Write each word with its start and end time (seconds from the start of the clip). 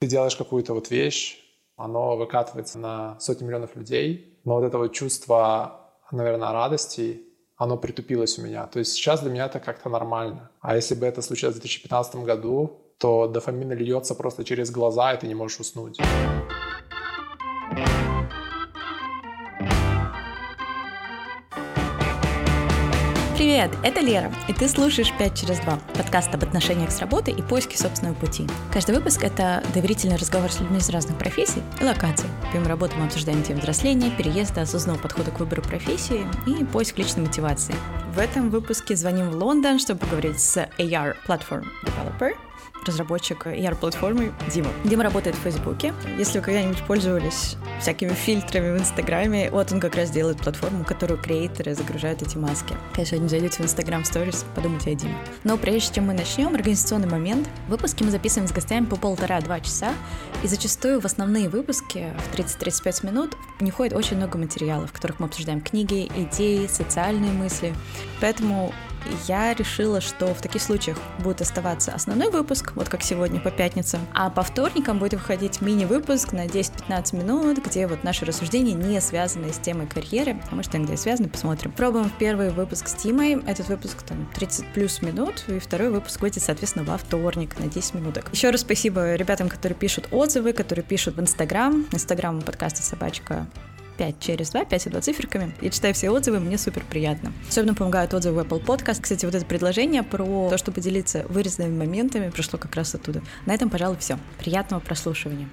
Ты 0.00 0.06
делаешь 0.06 0.34
какую-то 0.34 0.72
вот 0.72 0.90
вещь, 0.90 1.36
оно 1.76 2.16
выкатывается 2.16 2.78
на 2.78 3.20
сотни 3.20 3.44
миллионов 3.44 3.76
людей, 3.76 4.40
но 4.44 4.54
вот 4.54 4.64
это 4.64 4.78
вот 4.78 4.94
чувство, 4.94 5.90
наверное, 6.10 6.52
радости, 6.52 7.20
оно 7.56 7.76
притупилось 7.76 8.38
у 8.38 8.42
меня. 8.42 8.66
То 8.66 8.78
есть 8.78 8.94
сейчас 8.94 9.20
для 9.20 9.30
меня 9.30 9.44
это 9.44 9.60
как-то 9.60 9.90
нормально. 9.90 10.50
А 10.62 10.74
если 10.74 10.94
бы 10.94 11.04
это 11.04 11.20
случилось 11.20 11.56
в 11.56 11.60
2015 11.60 12.16
году, 12.24 12.80
то 12.96 13.26
дофамин 13.26 13.72
льется 13.72 14.14
просто 14.14 14.42
через 14.42 14.70
глаза, 14.70 15.12
и 15.12 15.20
ты 15.20 15.26
не 15.26 15.34
можешь 15.34 15.60
уснуть. 15.60 15.98
Привет, 23.50 23.72
это 23.82 24.00
Лера, 24.00 24.32
и 24.46 24.52
ты 24.52 24.68
слушаешь 24.68 25.12
«5 25.18 25.34
через 25.34 25.58
2»— 25.58 25.80
подкаст 25.96 26.32
об 26.32 26.44
отношениях 26.44 26.92
с 26.92 27.00
работой 27.00 27.34
и 27.34 27.42
поиске 27.42 27.76
собственного 27.76 28.14
пути. 28.14 28.46
Каждый 28.72 28.94
выпуск— 28.94 29.22
это 29.24 29.64
доверительный 29.74 30.14
разговор 30.14 30.52
с 30.52 30.60
людьми 30.60 30.78
из 30.78 30.88
разных 30.88 31.18
профессий 31.18 31.60
и 31.80 31.84
локаций. 31.84 32.30
Помимо 32.52 32.68
работы 32.68 32.94
мы 32.96 33.06
обсуждаем 33.06 33.42
темы 33.42 33.58
взросления, 33.58 34.12
переезда, 34.16 34.62
осознанного 34.62 35.02
подхода 35.02 35.32
к 35.32 35.40
выбору 35.40 35.62
профессии 35.62 36.24
и 36.46 36.64
поиск 36.64 36.96
личной 36.96 37.24
мотивации. 37.24 37.74
В 38.14 38.20
этом 38.20 38.50
выпуске 38.50 38.94
звоним 38.94 39.30
в 39.30 39.34
Лондон, 39.34 39.80
чтобы 39.80 39.98
поговорить 39.98 40.38
с 40.38 40.56
AR 40.78 41.16
Platform 41.26 41.66
Developer— 41.84 42.36
разработчик 42.86 43.46
ER-платформы 43.46 44.32
Дима. 44.52 44.70
Дима 44.84 45.04
работает 45.04 45.36
в 45.36 45.40
Фейсбуке. 45.40 45.94
Если 46.18 46.38
вы 46.38 46.44
когда-нибудь 46.44 46.82
пользовались 46.84 47.56
всякими 47.80 48.10
фильтрами 48.10 48.76
в 48.76 48.80
Инстаграме, 48.80 49.50
вот 49.50 49.72
он 49.72 49.80
как 49.80 49.96
раз 49.96 50.10
делает 50.10 50.38
платформу, 50.38 50.84
которую 50.84 51.20
креаторы 51.20 51.74
загружают 51.74 52.22
эти 52.22 52.36
маски. 52.36 52.74
Когда 52.92 53.04
сегодня 53.04 53.28
зайдете 53.28 53.62
в 53.62 53.66
Инстаграм 53.66 54.02
Stories, 54.02 54.44
подумайте 54.54 54.90
о 54.90 54.94
Диме. 54.94 55.16
Но 55.44 55.56
прежде 55.56 55.94
чем 55.94 56.06
мы 56.06 56.14
начнем, 56.14 56.54
организационный 56.54 57.08
момент. 57.08 57.48
Выпуски 57.68 58.02
мы 58.02 58.10
записываем 58.10 58.48
с 58.48 58.52
гостями 58.52 58.86
по 58.86 58.96
полтора-два 58.96 59.60
часа, 59.60 59.92
и 60.42 60.46
зачастую 60.46 61.00
в 61.00 61.04
основные 61.04 61.48
выпуски 61.48 62.06
в 62.30 62.38
30-35 62.38 63.06
минут 63.06 63.36
не 63.60 63.70
ходит 63.70 63.94
очень 63.94 64.16
много 64.16 64.38
материалов, 64.38 64.90
в 64.90 64.92
которых 64.92 65.20
мы 65.20 65.26
обсуждаем 65.26 65.60
книги, 65.60 66.10
идеи, 66.14 66.66
социальные 66.66 67.32
мысли. 67.32 67.74
Поэтому 68.20 68.72
я 69.26 69.54
решила, 69.54 70.00
что 70.00 70.34
в 70.34 70.40
таких 70.40 70.62
случаях 70.62 70.98
будет 71.18 71.40
оставаться 71.40 71.92
основной 71.92 72.30
выпуск, 72.30 72.72
вот 72.74 72.88
как 72.88 73.02
сегодня 73.02 73.40
по 73.40 73.50
пятницам, 73.50 74.00
а 74.14 74.30
по 74.30 74.42
вторникам 74.42 74.98
будет 74.98 75.14
выходить 75.14 75.60
мини-выпуск 75.60 76.32
на 76.32 76.46
10-15 76.46 77.16
минут, 77.16 77.58
где 77.64 77.86
вот 77.86 78.04
наши 78.04 78.24
рассуждения 78.24 78.74
не 78.74 79.00
связаны 79.00 79.52
с 79.52 79.58
темой 79.58 79.86
карьеры, 79.86 80.40
а 80.50 80.54
может 80.54 80.74
иногда 80.74 80.94
и 80.94 80.96
связаны, 80.96 81.28
посмотрим. 81.28 81.72
Пробуем 81.72 82.10
первый 82.18 82.50
выпуск 82.50 82.88
с 82.88 82.94
Тимой, 82.94 83.42
этот 83.46 83.68
выпуск 83.68 84.02
там 84.02 84.28
30 84.34 84.66
плюс 84.72 85.02
минут, 85.02 85.44
и 85.48 85.58
второй 85.58 85.90
выпуск 85.90 86.20
выйдет, 86.20 86.42
соответственно, 86.42 86.84
во 86.84 86.98
вторник 86.98 87.58
на 87.58 87.66
10 87.66 87.94
минуток. 87.94 88.28
Еще 88.32 88.50
раз 88.50 88.60
спасибо 88.60 89.14
ребятам, 89.14 89.48
которые 89.48 89.76
пишут 89.76 90.08
отзывы, 90.10 90.52
которые 90.52 90.84
пишут 90.84 91.16
в 91.16 91.20
Инстаграм, 91.20 91.86
Инстаграм 91.92 92.40
подкаста 92.42 92.82
собачка 92.82 93.46
5 94.00 94.18
через 94.18 94.50
2, 94.52 94.64
5 94.64 94.86
и 94.86 94.90
2 94.90 95.00
циферками. 95.02 95.52
Я 95.60 95.68
читаю 95.68 95.92
все 95.92 96.08
отзывы, 96.08 96.40
мне 96.40 96.56
супер 96.56 96.82
приятно. 96.88 97.34
Особенно 97.46 97.74
помогают 97.74 98.14
отзывы 98.14 98.42
в 98.42 98.46
Apple 98.46 98.64
Podcast. 98.64 99.02
Кстати, 99.02 99.26
вот 99.26 99.34
это 99.34 99.44
предложение 99.44 100.02
про 100.02 100.48
то, 100.48 100.56
чтобы 100.56 100.80
делиться 100.80 101.26
вырезанными 101.28 101.76
моментами, 101.76 102.30
пришло 102.30 102.58
как 102.58 102.74
раз 102.76 102.94
оттуда. 102.94 103.20
На 103.44 103.52
этом, 103.52 103.68
пожалуй, 103.68 103.98
все. 103.98 104.16
Приятного 104.38 104.80
прослушивания. 104.80 105.50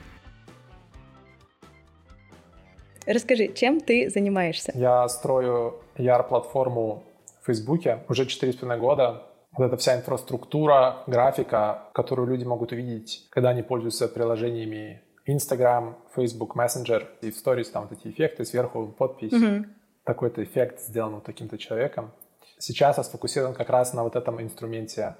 Расскажи, 3.05 3.51
чем 3.53 3.81
ты 3.81 4.09
занимаешься? 4.09 4.71
Я 4.75 5.05
строю 5.09 5.81
ER-платформу 5.97 7.03
в 7.41 7.47
Фейсбуке 7.47 8.05
уже 8.07 8.23
4,5 8.23 8.77
года. 8.77 9.23
Вот 9.57 9.65
эта 9.65 9.75
вся 9.75 9.97
инфраструктура, 9.97 11.03
графика, 11.05 11.89
которую 11.93 12.29
люди 12.29 12.45
могут 12.45 12.71
увидеть, 12.71 13.27
когда 13.29 13.49
они 13.49 13.61
пользуются 13.61 14.07
приложениями 14.07 15.01
Instagram, 15.27 15.97
Facebook 16.15 16.55
Messenger 16.55 17.05
и 17.21 17.31
в 17.31 17.35
сторис 17.35 17.69
там 17.69 17.87
вот 17.87 17.99
эти 17.99 18.07
эффекты, 18.07 18.45
сверху 18.45 18.87
подпись. 18.87 19.33
Mm-hmm. 19.33 19.65
Такой-то 20.03 20.43
эффект 20.43 20.79
сделан 20.79 21.15
вот 21.15 21.25
таким-то 21.25 21.57
человеком. 21.57 22.13
Сейчас 22.59 22.97
я 22.97 23.03
сфокусирован 23.03 23.53
как 23.53 23.69
раз 23.69 23.93
на 23.93 24.03
вот 24.03 24.15
этом 24.15 24.41
инструменте 24.41 25.17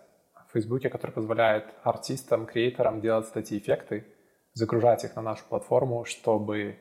в 0.48 0.54
Фейсбуке, 0.54 0.90
который 0.90 1.12
позволяет 1.12 1.66
артистам, 1.84 2.46
креаторам 2.46 3.02
делать 3.02 3.28
эти 3.36 3.58
эффекты, 3.58 4.06
загружать 4.54 5.04
их 5.04 5.16
на 5.18 5.22
нашу 5.22 5.44
платформу, 5.46 6.06
чтобы 6.06 6.80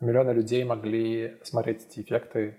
миллионы 0.00 0.30
людей 0.30 0.64
могли 0.64 1.38
смотреть 1.42 1.86
эти 1.86 2.00
эффекты 2.00 2.56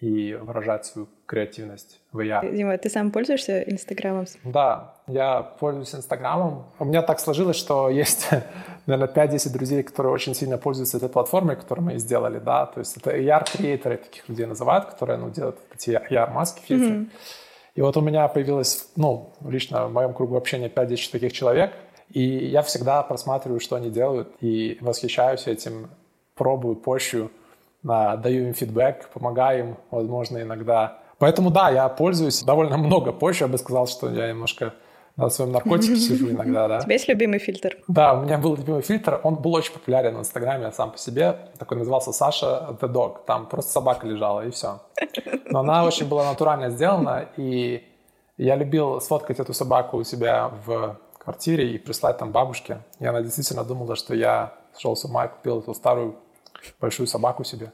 и 0.00 0.34
выражать 0.34 0.86
свою 0.86 1.08
креативность 1.32 1.98
в 2.12 2.20
VR. 2.20 2.54
Дима, 2.54 2.76
ты 2.76 2.90
сам 2.90 3.10
пользуешься 3.10 3.62
Инстаграмом? 3.62 4.26
Да, 4.44 4.96
я 5.06 5.40
пользуюсь 5.40 5.94
Инстаграмом. 5.94 6.66
У 6.78 6.84
меня 6.84 7.00
так 7.00 7.20
сложилось, 7.20 7.56
что 7.56 7.88
есть, 7.88 8.28
наверное, 8.86 9.08
5-10 9.14 9.50
друзей, 9.50 9.82
которые 9.82 10.12
очень 10.12 10.34
сильно 10.34 10.58
пользуются 10.58 10.98
этой 10.98 11.08
платформой, 11.08 11.56
которую 11.56 11.86
мы 11.86 11.98
сделали, 11.98 12.38
да, 12.38 12.66
то 12.66 12.80
есть 12.80 12.98
это 12.98 13.16
AR-креаторы, 13.16 13.96
таких 13.96 14.28
людей 14.28 14.44
называют, 14.44 14.84
которые, 14.84 15.16
ну, 15.16 15.30
делают 15.30 15.56
эти 15.74 15.98
AR-маски, 16.10 16.60
фильтры. 16.66 16.96
Mm-hmm. 16.96 17.08
И 17.76 17.80
вот 17.80 17.96
у 17.96 18.02
меня 18.02 18.28
появилось, 18.28 18.90
ну, 18.96 19.32
лично 19.48 19.86
в 19.86 19.92
моем 19.94 20.12
кругу 20.12 20.36
общения 20.36 20.68
5-10 20.68 21.12
таких 21.12 21.32
человек, 21.32 21.72
и 22.10 22.20
я 22.20 22.60
всегда 22.60 23.02
просматриваю, 23.02 23.58
что 23.60 23.76
они 23.76 23.88
делают, 23.88 24.34
и 24.42 24.76
восхищаюсь 24.82 25.46
этим, 25.46 25.88
пробую, 26.34 26.76
пощу, 26.76 27.30
даю 27.82 28.48
им 28.48 28.52
фидбэк, 28.52 29.08
помогаю 29.14 29.58
им, 29.60 29.76
возможно, 29.90 30.42
иногда. 30.42 31.01
Поэтому 31.22 31.50
да, 31.50 31.70
я 31.70 31.88
пользуюсь 31.88 32.42
довольно 32.42 32.76
много 32.76 33.12
позже, 33.12 33.44
я 33.44 33.48
бы 33.48 33.56
сказал, 33.56 33.86
что 33.86 34.10
я 34.10 34.30
немножко 34.30 34.74
на 35.14 35.30
своем 35.30 35.52
наркотике 35.52 35.94
сижу 36.08 36.30
иногда, 36.30 36.66
да. 36.66 36.78
У 36.78 36.80
тебя 36.80 36.94
есть 36.94 37.06
любимый 37.06 37.38
фильтр? 37.38 37.76
Да, 37.86 38.14
у 38.14 38.22
меня 38.22 38.38
был 38.38 38.56
любимый 38.56 38.82
фильтр, 38.82 39.20
он 39.22 39.36
был 39.36 39.54
очень 39.54 39.72
популярен 39.72 40.16
в 40.16 40.18
Инстаграме 40.18 40.72
сам 40.72 40.90
по 40.90 40.98
себе, 40.98 41.36
такой 41.60 41.78
назывался 41.78 42.10
Саша 42.10 42.76
The 42.80 42.92
Dog, 42.92 43.18
там 43.24 43.46
просто 43.46 43.70
собака 43.70 44.04
лежала 44.04 44.44
и 44.44 44.50
все. 44.50 44.80
Но 45.44 45.60
она 45.60 45.84
очень 45.84 46.08
была 46.08 46.24
натурально 46.24 46.70
сделана, 46.70 47.28
и 47.36 47.84
я 48.36 48.56
любил 48.56 49.00
сфоткать 49.00 49.38
эту 49.38 49.54
собаку 49.54 49.98
у 49.98 50.02
себя 50.02 50.50
в 50.66 50.98
квартире 51.18 51.70
и 51.72 51.78
прислать 51.78 52.18
там 52.18 52.32
бабушке. 52.32 52.78
И 52.98 53.06
она 53.06 53.22
действительно 53.22 53.62
думала, 53.62 53.94
что 53.94 54.12
я 54.16 54.54
сошел 54.74 54.96
с 54.96 55.04
ума 55.04 55.26
и 55.26 55.28
купил 55.28 55.60
эту 55.60 55.72
старую 55.72 56.16
большую 56.80 57.06
собаку 57.06 57.44
себе. 57.44 57.72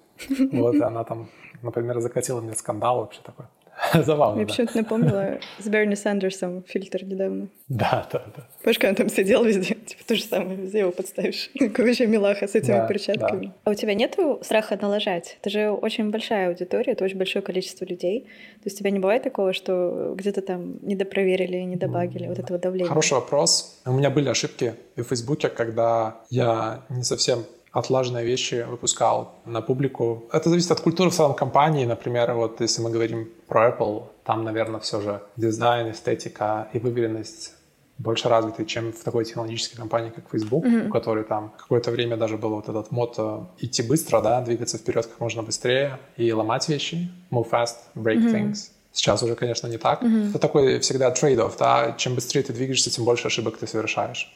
Вот, 0.53 0.75
и 0.75 0.83
она 0.83 1.05
там, 1.05 1.29
например, 1.63 2.01
закатила 2.01 2.41
мне 2.41 2.55
скандал 2.55 2.99
вообще 2.99 3.21
такой. 3.23 3.47
Забавно, 3.95 4.41
Я 4.41 4.47
да. 4.47 4.51
почему-то 4.51 4.77
напомнила 4.77 5.39
с 5.59 5.69
Берни 5.69 5.97
Сандерсом 5.97 6.65
фильтр 6.67 7.05
недавно. 7.05 7.49
Да, 7.69 8.07
да, 8.13 8.25
да. 8.37 8.49
Помнишь, 8.63 8.79
когда 8.79 8.91
он 8.91 8.95
там 8.97 9.09
сидел 9.09 9.45
везде? 9.45 9.75
Типа 9.87 10.03
то 10.07 10.15
же 10.15 10.23
самое, 10.23 10.57
везде 10.57 10.81
его 10.81 10.91
подставишь. 10.91 11.51
Какой 11.59 11.87
вообще 11.87 12.07
милаха 12.07 12.49
с 12.49 12.55
этими 12.55 12.75
да, 12.75 12.87
перчатками. 12.87 13.47
Да. 13.47 13.53
А 13.65 13.71
у 13.71 13.75
тебя 13.75 13.95
нет 13.95 14.17
страха 14.43 14.79
налажать? 14.81 15.39
Это 15.41 15.51
же 15.51 15.71
очень 15.71 16.11
большая 16.11 16.49
аудитория, 16.49 16.93
это 16.93 17.05
очень 17.05 17.19
большое 17.19 17.43
количество 17.43 17.85
людей. 17.85 18.23
То 18.23 18.67
есть 18.67 18.77
у 18.77 18.79
тебя 18.81 18.91
не 18.91 18.99
бывает 18.99 19.23
такого, 19.23 19.53
что 19.53 20.15
где-то 20.17 20.43
там 20.43 20.79
недопроверили, 20.83 21.59
недобагили, 21.59 22.27
mm. 22.27 22.29
вот 22.29 22.39
этого 22.39 22.59
давления? 22.59 22.89
Хороший 22.89 23.15
вопрос. 23.15 23.81
У 23.87 23.93
меня 23.93 24.11
были 24.11 24.29
ошибки 24.29 24.75
и 24.97 25.03
в 25.03 25.09
Фейсбуке, 25.09 25.49
когда 25.49 26.17
я 26.31 26.83
не 26.89 27.05
совсем 27.05 27.45
отлаженные 27.79 28.25
вещи 28.25 28.67
выпускал 28.69 29.37
на 29.45 29.61
публику. 29.61 30.25
Это 30.33 30.49
зависит 30.51 30.71
от 30.71 30.81
культуры 30.81 31.11
в 31.11 31.15
целом 31.15 31.35
компании. 31.35 31.85
Например, 31.85 32.33
вот 32.35 32.61
если 32.61 32.83
мы 32.83 32.91
говорим 32.91 33.29
про 33.47 33.69
Apple, 33.69 34.05
там, 34.25 34.45
наверное, 34.45 34.81
все 34.81 35.01
же 35.01 35.23
дизайн, 35.37 35.91
эстетика 35.91 36.69
и 36.73 36.79
выверенность 36.79 37.53
больше 37.99 38.29
развиты, 38.29 38.65
чем 38.65 38.93
в 38.93 39.03
такой 39.03 39.25
технологической 39.25 39.77
компании, 39.77 40.11
как 40.11 40.31
Facebook, 40.31 40.65
mm-hmm. 40.65 40.89
у 40.89 40.91
которой 40.91 41.25
там 41.25 41.53
какое-то 41.59 41.91
время 41.91 42.17
даже 42.17 42.37
был 42.37 42.51
вот 42.51 42.69
этот 42.69 42.93
мод 42.93 43.15
э, 43.19 43.41
идти 43.59 43.83
быстро, 43.83 44.21
да, 44.21 44.41
двигаться 44.41 44.79
вперед 44.79 45.07
как 45.07 45.21
можно 45.21 45.43
быстрее 45.43 45.99
и 46.17 46.33
ломать 46.33 46.69
вещи, 46.69 47.11
move 47.31 47.51
fast, 47.51 47.77
break 47.97 48.19
mm-hmm. 48.19 48.33
things. 48.33 48.71
Сейчас 48.93 49.23
уже, 49.23 49.35
конечно, 49.35 49.67
не 49.67 49.79
так. 49.79 50.03
Mm-hmm. 50.03 50.31
Это 50.31 50.39
такой 50.39 50.79
всегда 50.79 51.11
trade-off, 51.11 51.53
да, 51.59 51.95
чем 51.99 52.15
быстрее 52.15 52.43
ты 52.43 52.53
двигаешься, 52.53 52.91
тем 52.91 53.05
больше 53.05 53.27
ошибок 53.27 53.59
ты 53.59 53.67
совершаешь. 53.67 54.33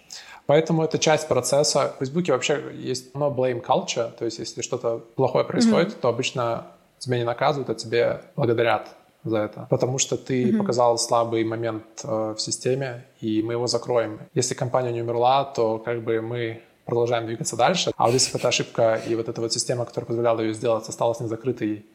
Поэтому 0.46 0.82
это 0.82 0.98
часть 0.98 1.28
процесса. 1.28 1.92
В 1.96 1.98
Facebook-е 1.98 2.32
вообще 2.32 2.62
есть 2.74 3.14
no 3.14 3.34
blame 3.34 3.64
culture, 3.64 4.10
то 4.10 4.24
есть 4.24 4.38
если 4.38 4.62
что-то 4.62 4.98
плохое 5.16 5.44
происходит, 5.44 5.88
mm-hmm. 5.88 6.00
то 6.00 6.08
обычно 6.08 6.66
тебя 6.98 7.18
не 7.18 7.24
наказывают, 7.24 7.70
а 7.70 7.74
тебе 7.74 8.22
благодарят 8.36 8.88
за 9.24 9.38
это, 9.38 9.66
потому 9.70 9.98
что 9.98 10.16
ты 10.16 10.44
mm-hmm. 10.44 10.58
показал 10.58 10.98
слабый 10.98 11.44
момент 11.44 11.84
э, 12.02 12.34
в 12.36 12.40
системе, 12.40 13.04
и 13.20 13.42
мы 13.42 13.52
его 13.52 13.66
закроем. 13.68 14.20
Если 14.34 14.54
компания 14.54 14.92
не 14.92 15.02
умерла, 15.02 15.44
то 15.44 15.78
как 15.78 16.02
бы 16.02 16.20
мы 16.20 16.62
продолжаем 16.84 17.26
двигаться 17.26 17.56
дальше. 17.56 17.92
А 17.96 18.06
вот 18.06 18.14
если 18.14 18.36
эта 18.36 18.48
ошибка 18.48 19.00
и 19.06 19.14
вот 19.14 19.28
эта 19.28 19.40
вот 19.40 19.52
система, 19.52 19.84
которая 19.84 20.06
позволяла 20.06 20.40
ее 20.40 20.54
сделать, 20.54 20.88
осталась 20.88 21.20
не 21.20 21.28
закрытой 21.28 21.86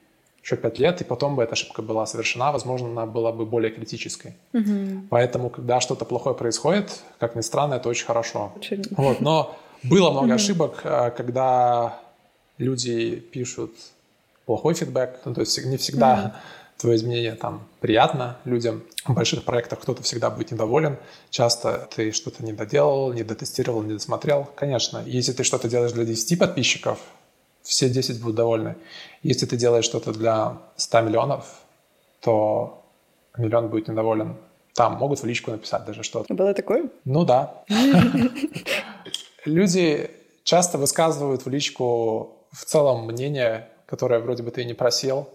еще 0.44 0.56
пять 0.56 0.80
лет, 0.80 1.02
и 1.02 1.04
потом 1.04 1.36
бы 1.36 1.44
эта 1.44 1.54
ошибка 1.54 1.82
была 1.82 2.06
совершена, 2.06 2.52
возможно, 2.52 2.88
она 2.90 3.06
была 3.06 3.32
бы 3.32 3.46
более 3.46 3.72
критической. 3.72 4.36
Угу. 4.54 5.08
Поэтому, 5.10 5.50
когда 5.50 5.80
что-то 5.82 6.06
плохое 6.06 6.36
происходит, 6.36 7.02
как 7.20 7.36
ни 7.36 7.42
странно, 7.42 7.76
это 7.76 7.90
очень 7.90 8.06
хорошо. 8.06 8.54
Очень. 8.56 8.84
Вот, 8.92 9.20
но 9.20 9.56
было 9.84 10.12
много 10.12 10.26
угу. 10.26 10.34
ошибок, 10.34 10.82
э, 10.84 11.12
когда 11.12 12.00
люди 12.58 13.16
пишут 13.18 13.72
плохой 14.46 14.74
фидбэк, 14.74 15.20
ну, 15.26 15.34
то 15.34 15.42
есть 15.42 15.66
не 15.66 15.78
всегда 15.78 16.36
твое 16.78 16.96
изменение 16.96 17.36
там 17.36 17.68
приятно 17.80 18.38
людям. 18.46 18.84
В 19.06 19.14
больших 19.14 19.44
проектах 19.44 19.80
кто-то 19.80 20.04
всегда 20.04 20.30
будет 20.30 20.52
недоволен. 20.52 20.98
Часто 21.30 21.88
ты 21.96 22.12
что-то 22.12 22.44
не 22.44 22.54
доделал, 22.54 23.14
не 23.14 23.24
дотестировал, 23.24 23.82
не 23.82 23.94
досмотрел. 23.94 24.48
Конечно, 24.56 25.04
если 25.06 25.32
ты 25.34 25.44
что-то 25.44 25.68
делаешь 25.68 25.92
для 25.94 26.06
10 26.06 26.38
подписчиков, 26.38 27.00
все 27.68 27.90
10 27.90 28.22
будут 28.22 28.36
довольны. 28.36 28.76
Если 29.24 29.46
ты 29.46 29.58
делаешь 29.58 29.86
что-то 29.86 30.14
для 30.14 30.58
100 30.78 31.02
миллионов, 31.02 31.46
то 32.22 32.86
миллион 33.38 33.68
будет 33.68 33.88
недоволен. 33.88 34.38
Там 34.74 34.94
могут 34.94 35.22
в 35.22 35.26
личку 35.26 35.52
написать 35.52 35.86
даже 35.86 36.04
что-то. 36.04 36.34
Было 36.34 36.54
такое? 36.54 36.90
Ну 37.04 37.26
да. 37.26 37.64
Люди 39.46 40.10
часто 40.44 40.78
высказывают 40.78 41.46
в 41.46 41.50
личку 41.50 42.38
в 42.52 42.64
целом 42.64 43.06
мнение, 43.06 43.68
которое 43.86 44.20
вроде 44.20 44.44
бы 44.44 44.52
ты 44.52 44.64
не 44.66 44.74
просил, 44.74 45.28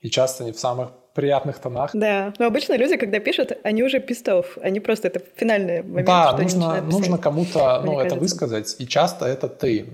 и 0.00 0.10
часто 0.10 0.44
не 0.44 0.52
в 0.52 0.58
самых 0.58 0.90
приятных 1.14 1.58
тонах. 1.58 1.90
Да, 1.94 2.32
но 2.38 2.46
обычно 2.46 2.76
люди, 2.76 2.96
когда 2.96 3.18
пишут, 3.20 3.52
они 3.64 3.82
уже 3.82 4.00
пистов, 4.00 4.58
они 4.60 4.80
просто 4.80 5.08
это 5.08 5.20
финальный 5.36 5.82
момент, 5.82 6.06
Да, 6.06 6.32
что 6.32 6.42
нужно, 6.42 6.82
нужно 6.82 7.18
кому-то 7.18 7.82
ну, 7.84 8.00
это 8.00 8.16
высказать, 8.16 8.76
и 8.78 8.86
часто 8.86 9.24
это 9.24 9.48
ты. 9.48 9.86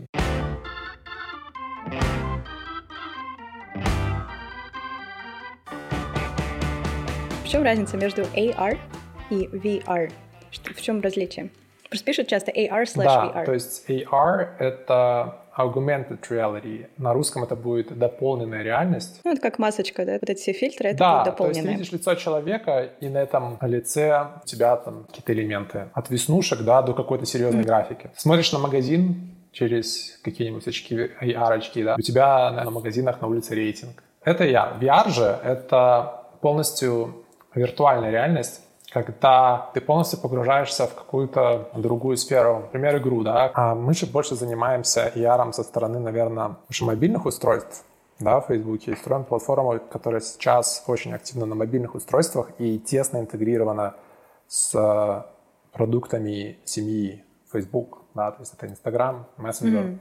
Чем 7.53 7.65
разница 7.65 7.99
между 7.99 8.23
AR 8.23 8.79
и 9.29 9.45
VR? 9.53 10.11
В 10.51 10.81
чем 10.81 11.03
различие? 11.03 11.51
Просто 11.91 12.07
пишут 12.07 12.29
часто 12.29 12.51
AR 12.51 12.85
slash 12.85 13.05
да, 13.05 13.27
VR. 13.27 13.45
то 13.45 13.53
есть 13.53 13.85
AR— 13.91 14.57
это 14.59 15.37
augmented 15.59 16.19
reality. 16.31 16.87
На 16.97 17.13
русском 17.13 17.45
это 17.45 17.55
будет 17.55 17.99
дополненная 17.99 18.63
реальность. 18.63 19.21
Ну, 19.23 19.33
это 19.33 19.43
как 19.43 19.59
масочка, 19.59 20.07
да? 20.07 20.13
Вот 20.13 20.31
эти 20.31 20.41
все 20.41 20.55
фильтры, 20.55 20.89
это 20.89 20.99
да, 20.99 21.13
будет 21.13 21.25
дополненное. 21.27 21.63
то 21.63 21.69
есть 21.69 21.79
видишь 21.79 21.93
лицо 21.93 22.15
человека, 22.15 22.89
и 23.01 23.11
на 23.11 23.19
этом 23.19 23.59
лице 23.61 24.29
у 24.43 24.47
тебя 24.47 24.75
там 24.77 25.05
какие-то 25.05 25.35
элементы. 25.35 25.89
От 25.93 26.09
веснушек, 26.09 26.63
да, 26.63 26.81
до 26.81 26.95
какой-то 26.95 27.27
серьезной 27.27 27.65
mm. 27.65 27.67
графики. 27.67 28.11
Смотришь 28.17 28.51
на 28.53 28.61
магазин 28.61 29.37
через 29.53 30.19
какие-нибудь 30.25 30.67
очки, 30.67 30.95
AR-очки, 31.21 31.85
да, 31.85 31.97
у 31.99 32.01
тебя 32.01 32.51
на, 32.51 32.65
на 32.65 32.71
магазинах 32.71 33.21
на 33.21 33.27
улице 33.27 33.55
рейтинг. 33.55 34.03
Это 34.25 34.47
VR. 34.47 34.81
VR 34.81 35.11
же— 35.11 35.39
это 35.45 36.23
полностью 36.41 37.23
виртуальная 37.55 38.11
реальность, 38.11 38.61
когда 38.93 39.71
ты 39.73 39.81
полностью 39.81 40.21
погружаешься 40.21 40.87
в 40.87 40.95
какую-то 40.95 41.71
другую 41.75 42.17
сферу, 42.17 42.61
например, 42.61 42.99
игру, 42.99 43.23
да. 43.23 43.51
А 43.55 43.75
мы 43.75 43.95
же 43.95 44.07
больше 44.07 44.35
занимаемся 44.35 45.11
ER 45.15 45.53
со 45.53 45.63
стороны, 45.63 45.99
наверное, 45.99 46.57
мобильных 46.81 47.25
устройств, 47.25 47.85
да, 48.21 48.41
в 48.41 48.47
Фейсбуке, 48.47 48.93
и 48.93 48.97
строим 48.97 49.25
платформу, 49.25 49.81
которая 49.91 50.21
сейчас 50.21 50.85
очень 50.87 51.15
активна 51.15 51.47
на 51.47 51.55
мобильных 51.55 51.95
устройствах 51.95 52.51
и 52.59 52.79
тесно 52.79 53.19
интегрирована 53.19 53.95
с 54.47 55.27
продуктами 55.73 56.59
семьи 56.65 57.25
Facebook, 57.51 58.03
да, 58.15 58.31
то 58.31 58.43
есть 58.43 58.55
это 58.55 58.67
Instagram, 58.67 59.27
Messenger, 59.39 59.99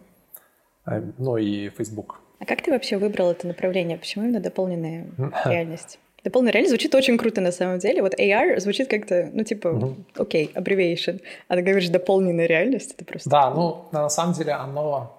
mm-hmm. 0.86 1.14
ну 1.18 1.38
и 1.38 1.70
Facebook. 1.70 2.20
А 2.40 2.46
как 2.46 2.62
ты 2.62 2.72
вообще 2.72 2.98
выбрал 2.98 3.32
это 3.32 3.48
направление? 3.48 3.98
Почему 3.98 4.26
именно 4.26 4.40
дополненная 4.40 5.08
реальность? 5.46 6.00
Дополненная 6.24 6.54
реальность 6.54 6.72
звучит 6.72 6.94
очень 6.94 7.18
круто 7.18 7.42
на 7.42 7.52
самом 7.52 7.80
деле. 7.80 8.02
Вот 8.02 8.14
AR 8.14 8.60
звучит 8.60 8.90
как-то, 8.90 9.30
ну, 9.34 9.44
типа, 9.44 9.96
окей, 10.18 10.52
okay, 10.54 10.62
abbreviation. 10.62 11.22
А 11.48 11.56
ты 11.56 11.62
говоришь 11.62 11.90
дополненная 11.90 12.46
реальность, 12.46 12.94
это 12.96 13.06
просто... 13.06 13.30
Да, 13.30 13.50
ну, 13.50 13.86
на 13.92 14.10
самом 14.10 14.34
деле 14.34 14.54
оно, 14.54 15.18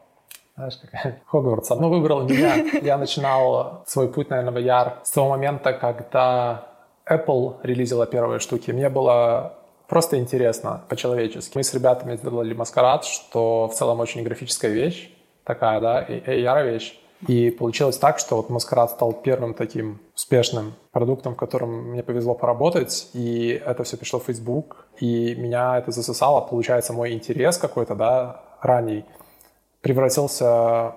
знаешь, 0.56 0.78
как 0.78 1.18
Хогвартс, 1.26 1.70
оно 1.72 1.88
выбрало 1.88 2.22
меня. 2.22 2.54
Я 2.82 2.98
начинал 2.98 3.82
свой 3.86 4.12
путь, 4.12 4.30
наверное, 4.30 4.52
в 4.52 4.64
AR 4.64 4.92
с 5.02 5.10
того 5.10 5.30
момента, 5.30 5.72
когда 5.72 6.68
Apple 7.10 7.56
релизила 7.64 8.06
первые 8.06 8.38
штуки. 8.38 8.70
Мне 8.70 8.88
было 8.88 9.58
просто 9.88 10.18
интересно, 10.18 10.84
по-человечески. 10.88 11.56
Мы 11.56 11.64
с 11.64 11.74
ребятами 11.74 12.16
сделали 12.16 12.54
маскарад, 12.54 13.04
что 13.04 13.68
в 13.68 13.74
целом 13.74 14.00
очень 14.00 14.22
графическая 14.22 14.70
вещь, 14.70 15.10
такая, 15.44 15.80
да, 15.80 16.04
AR-вещь. 16.04 16.98
И 17.28 17.50
получилось 17.50 17.98
так, 17.98 18.18
что 18.18 18.36
вот 18.36 18.50
Маскарад 18.50 18.90
стал 18.90 19.12
первым 19.12 19.54
таким 19.54 20.00
успешным 20.14 20.74
продуктом, 20.90 21.34
в 21.34 21.36
котором 21.36 21.90
мне 21.90 22.02
повезло 22.02 22.34
поработать, 22.34 23.10
и 23.12 23.62
это 23.64 23.84
все 23.84 23.96
пришло 23.96 24.18
в 24.18 24.24
Facebook, 24.24 24.88
и 24.98 25.34
меня 25.36 25.78
это 25.78 25.92
засосало, 25.92 26.40
получается, 26.40 26.92
мой 26.92 27.12
интерес 27.12 27.58
какой-то, 27.58 27.94
да, 27.94 28.42
ранний, 28.60 29.04
превратился 29.82 30.96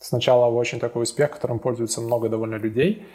сначала 0.00 0.50
в 0.50 0.56
очень 0.56 0.80
такой 0.80 1.04
успех, 1.04 1.30
которым 1.30 1.60
пользуется 1.60 2.00
много 2.00 2.28
довольно 2.28 2.56
людей, 2.56 3.06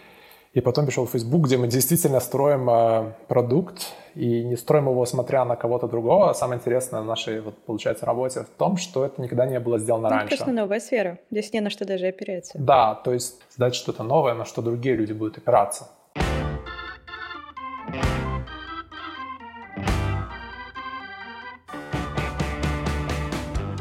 и 0.54 0.62
потом 0.62 0.86
пришел 0.86 1.06
в 1.06 1.12
Facebook, 1.12 1.46
где 1.46 1.58
мы 1.58 1.68
действительно 1.68 2.20
строим 2.20 2.70
э, 2.70 3.14
продукт, 3.28 3.94
и 4.16 4.44
не 4.44 4.56
строим 4.56 4.90
его, 4.90 5.06
смотря 5.06 5.46
на 5.46 5.56
кого-то 5.56 5.88
другого. 5.88 6.34
Самое 6.34 6.60
интересное 6.60 7.02
в 7.02 7.06
нашей, 7.06 7.42
вот, 7.42 7.56
получается, 7.66 8.06
работе 8.06 8.42
в 8.42 8.58
том, 8.58 8.78
что 8.78 9.06
это 9.06 9.22
никогда 9.22 9.46
не 9.46 9.60
было 9.60 9.78
сделано 9.78 10.10
ну, 10.10 10.16
раньше. 10.16 10.34
Это 10.34 10.44
просто 10.44 10.54
новая 10.54 10.80
сфера. 10.80 11.20
Здесь 11.30 11.54
не 11.54 11.62
на 11.62 11.70
что 11.70 11.86
даже 11.86 12.08
опираться. 12.08 12.58
Да, 12.58 12.96
то 12.96 13.14
есть 13.14 13.40
создать 13.50 13.76
что-то 13.76 14.04
новое, 14.04 14.34
на 14.34 14.46
что 14.46 14.62
другие 14.62 14.96
люди 14.96 15.14
будут 15.14 15.38
опираться. 15.38 15.90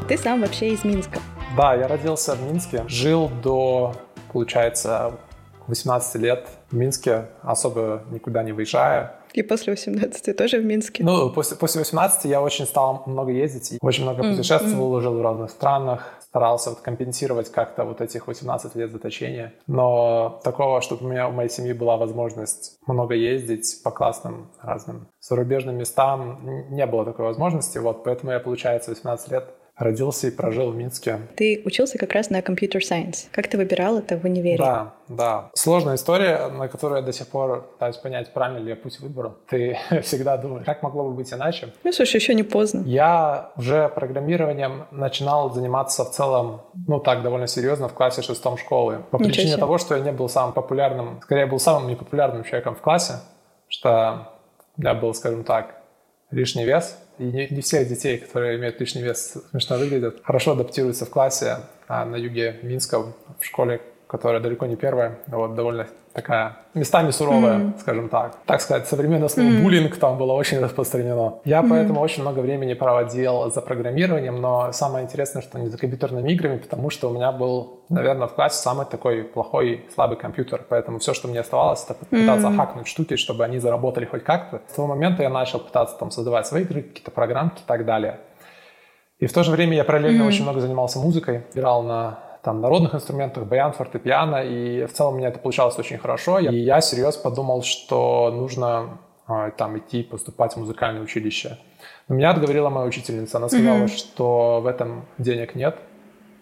Ты 0.07 0.17
сам 0.17 0.41
вообще 0.41 0.69
из 0.69 0.85
Минска. 0.85 1.19
Да, 1.57 1.73
я 1.73 1.87
родился 1.87 2.35
в 2.35 2.43
Минске, 2.43 2.83
жил 2.87 3.29
до, 3.43 3.93
получается, 4.31 5.15
18 5.67 6.15
лет 6.15 6.47
в 6.71 6.75
Минске, 6.75 7.25
особо 7.41 8.03
никуда 8.11 8.43
не 8.43 8.51
выезжая. 8.51 9.15
И 9.33 9.43
после 9.43 9.73
18 9.73 10.35
тоже 10.35 10.59
в 10.59 10.65
Минске? 10.65 11.03
Ну, 11.03 11.29
после, 11.29 11.57
после 11.57 11.79
18 11.79 12.25
я 12.25 12.41
очень 12.41 12.65
стал 12.65 13.03
много 13.05 13.31
ездить, 13.31 13.77
очень 13.81 14.03
много 14.03 14.23
путешествовал, 14.23 14.97
mm-hmm. 14.97 15.01
жил 15.01 15.17
в 15.19 15.21
разных 15.21 15.51
странах, 15.51 16.17
старался 16.21 16.69
вот 16.71 16.79
компенсировать 16.79 17.51
как-то 17.51 17.83
вот 17.83 18.01
этих 18.01 18.27
18 18.27 18.75
лет 18.75 18.91
заточения. 18.91 19.53
Но 19.67 20.39
такого, 20.43 20.81
чтобы 20.81 21.05
у 21.05 21.09
меня, 21.09 21.27
у 21.27 21.31
моей 21.31 21.49
семьи 21.49 21.73
была 21.73 21.97
возможность 21.97 22.77
много 22.87 23.15
ездить 23.15 23.81
по 23.83 23.91
классным 23.91 24.51
разным 24.61 25.07
зарубежным 25.19 25.77
местам, 25.77 26.39
не 26.69 26.85
было 26.85 27.05
такой 27.05 27.25
возможности. 27.25 27.77
Вот, 27.77 28.03
поэтому 28.03 28.31
я, 28.31 28.39
получается, 28.39 28.91
18 28.91 29.31
лет 29.31 29.53
Родился 29.77 30.27
и 30.27 30.31
прожил 30.31 30.71
в 30.71 30.75
Минске. 30.75 31.19
Ты 31.35 31.61
учился 31.63 31.99
как 31.99 32.13
раз 32.13 32.31
на 32.31 32.39
computer 32.39 32.79
science. 32.79 33.27
Как 33.31 33.47
ты 33.47 33.57
выбирал 33.57 33.99
это 33.99 34.17
в 34.17 34.23
универе? 34.23 34.57
Да, 34.57 34.93
да. 35.07 35.51
Сложная 35.53 35.95
история, 35.95 36.47
на 36.47 36.67
которую 36.67 36.99
я 36.99 37.05
до 37.05 37.13
сих 37.13 37.27
пор 37.27 37.61
пытаюсь 37.73 37.97
понять, 37.97 38.33
правильно 38.33 38.57
ли 38.57 38.69
я 38.69 38.75
путь 38.75 38.99
выбрал. 38.99 39.35
Ты 39.47 39.77
всегда 40.01 40.37
думаешь, 40.37 40.65
как 40.65 40.81
могло 40.81 41.03
бы 41.03 41.11
быть 41.11 41.31
иначе? 41.31 41.73
Ну, 41.83 41.91
слушай, 41.91 42.15
еще 42.15 42.33
не 42.33 42.41
поздно. 42.41 42.81
Я 42.85 43.51
уже 43.55 43.87
программированием 43.89 44.87
начинал 44.89 45.53
заниматься 45.53 46.05
в 46.05 46.11
целом, 46.11 46.61
ну 46.87 46.99
так, 46.99 47.21
довольно 47.21 47.45
серьезно 47.45 47.87
в 47.87 47.93
классе 47.93 48.23
шестом 48.23 48.57
школы. 48.57 49.03
По 49.11 49.17
Ничего 49.17 49.29
причине 49.29 49.47
себе. 49.49 49.59
того, 49.59 49.77
что 49.77 49.95
я 49.95 50.01
не 50.01 50.11
был 50.11 50.27
самым 50.27 50.53
популярным, 50.53 51.19
скорее, 51.21 51.45
был 51.45 51.59
самым 51.59 51.87
непопулярным 51.87 52.43
человеком 52.43 52.73
в 52.73 52.81
классе, 52.81 53.19
что 53.67 54.29
я 54.77 54.93
был, 54.95 55.13
скажем 55.13 55.43
так, 55.43 55.76
лишний 56.31 56.65
вес, 56.65 56.97
и 57.17 57.23
не, 57.23 57.47
не 57.49 57.61
всех 57.61 57.87
детей, 57.87 58.17
которые 58.17 58.57
имеют 58.57 58.79
лишний 58.79 59.01
вес, 59.01 59.37
смешно 59.51 59.77
выглядят, 59.77 60.21
хорошо 60.23 60.51
адаптируются 60.51 61.05
в 61.05 61.09
классе. 61.09 61.57
А 61.87 62.05
на 62.05 62.15
юге 62.15 62.59
Минска 62.63 62.99
в 62.99 63.13
школе, 63.41 63.81
которая 64.07 64.41
далеко 64.41 64.65
не 64.65 64.75
первая, 64.75 65.19
вот 65.27 65.55
довольно 65.55 65.87
такая 66.17 66.57
местами 66.73 67.11
суровая, 67.11 67.59
mm-hmm. 67.59 67.79
скажем 67.79 68.09
так. 68.09 68.37
Так 68.47 68.59
сказать, 68.59 68.87
современное 68.87 69.27
слово 69.27 69.49
mm-hmm. 69.49 69.61
буллинг 69.61 69.97
там 69.97 70.17
было 70.17 70.33
очень 70.33 70.59
распространено. 70.59 71.35
Я 71.45 71.59
mm-hmm. 71.59 71.69
поэтому 71.69 72.01
очень 72.01 72.23
много 72.23 72.39
времени 72.39 72.73
проводил 72.73 73.51
за 73.51 73.61
программированием, 73.61 74.41
но 74.41 74.71
самое 74.71 75.05
интересное, 75.05 75.43
что 75.43 75.59
не 75.59 75.67
за 75.67 75.77
компьютерными 75.77 76.31
играми, 76.31 76.57
потому 76.57 76.89
что 76.89 77.11
у 77.11 77.13
меня 77.13 77.31
был, 77.31 77.83
наверное, 77.89 78.27
в 78.27 78.33
классе 78.33 78.59
самый 78.63 78.87
такой 78.87 79.23
плохой, 79.23 79.85
слабый 79.93 80.17
компьютер, 80.17 80.65
поэтому 80.67 80.97
все, 80.97 81.13
что 81.13 81.27
мне 81.27 81.39
оставалось, 81.39 81.85
это 81.87 81.93
пытаться 81.93 82.47
mm-hmm. 82.47 82.57
хакнуть 82.57 82.87
штуки, 82.87 83.15
чтобы 83.15 83.45
они 83.45 83.59
заработали 83.59 84.05
хоть 84.05 84.23
как-то. 84.23 84.61
С 84.67 84.73
того 84.73 84.87
момента 84.87 85.21
я 85.21 85.29
начал 85.29 85.59
пытаться 85.59 85.95
там 85.99 86.09
создавать 86.09 86.47
свои 86.47 86.63
игры, 86.63 86.81
какие-то 86.81 87.11
программки 87.11 87.59
и 87.59 87.67
так 87.67 87.85
далее. 87.85 88.19
И 89.19 89.27
в 89.27 89.33
то 89.33 89.43
же 89.43 89.51
время 89.51 89.75
я 89.75 89.83
параллельно 89.83 90.23
mm-hmm. 90.23 90.27
очень 90.27 90.43
много 90.43 90.61
занимался 90.61 90.97
музыкой, 90.97 91.43
играл 91.53 91.83
на 91.83 92.26
там, 92.41 92.61
народных 92.61 92.95
инструментах, 92.95 93.45
баян, 93.45 93.73
фортепиано, 93.73 94.43
и 94.43 94.85
в 94.85 94.93
целом 94.93 95.15
у 95.15 95.17
меня 95.17 95.29
это 95.29 95.39
получалось 95.39 95.77
очень 95.77 95.97
хорошо. 95.97 96.39
И 96.39 96.55
я 96.55 96.81
серьезно 96.81 97.21
подумал, 97.21 97.63
что 97.63 98.31
нужно 98.31 98.99
а, 99.27 99.51
там 99.51 99.77
идти 99.77 100.03
поступать 100.03 100.53
в 100.53 100.57
музыкальное 100.57 101.01
училище. 101.01 101.57
Но 102.07 102.15
меня 102.15 102.29
отговорила 102.29 102.69
моя 102.69 102.87
учительница. 102.87 103.37
Она 103.37 103.49
сказала, 103.49 103.83
mm-hmm. 103.83 103.97
что 103.97 104.61
в 104.61 104.67
этом 104.67 105.05
денег 105.17 105.55
нет. 105.55 105.77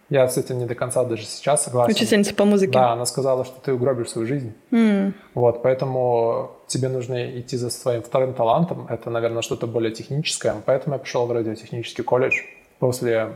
Я 0.10 0.28
с 0.28 0.38
этим 0.38 0.60
не 0.60 0.66
до 0.66 0.75
конца 0.75 1.04
даже 1.04 1.24
сейчас 1.24 1.64
согласен. 1.64 1.92
Учительница 1.92 2.36
по 2.36 2.46
музыке. 2.46 2.74
Да, 2.74 2.92
она 2.92 3.06
сказала, 3.06 3.44
что 3.44 3.60
ты 3.60 3.74
угробишь 3.74 4.10
свою 4.10 4.28
жизнь. 4.28 4.54
Mm. 4.70 5.14
Вот, 5.34 5.64
поэтому 5.64 6.52
тебе 6.68 6.90
нужно 6.90 7.40
идти 7.40 7.58
за 7.58 7.72
своим 7.72 8.04
вторым 8.04 8.36
талантом. 8.36 8.86
Это, 8.88 9.10
наверное, 9.10 9.42
что-то 9.42 9.66
более 9.66 9.92
техническое. 9.92 10.54
Поэтому 10.64 10.96
я 10.96 11.00
пошел 11.00 11.25
в 11.25 11.32
радиотехнический 11.32 12.04
колледж. 12.04 12.36
После 12.78 13.32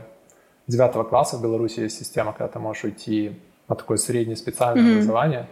девятого 0.66 1.04
класса 1.04 1.36
в 1.36 1.42
Беларуси 1.42 1.80
есть 1.80 1.98
система, 1.98 2.32
когда 2.32 2.48
ты 2.48 2.58
можешь 2.58 2.84
уйти 2.84 3.40
на 3.68 3.76
такое 3.76 3.96
среднее 3.96 4.36
специальное 4.36 4.84
mm-hmm. 4.84 4.92
образование. 4.94 5.46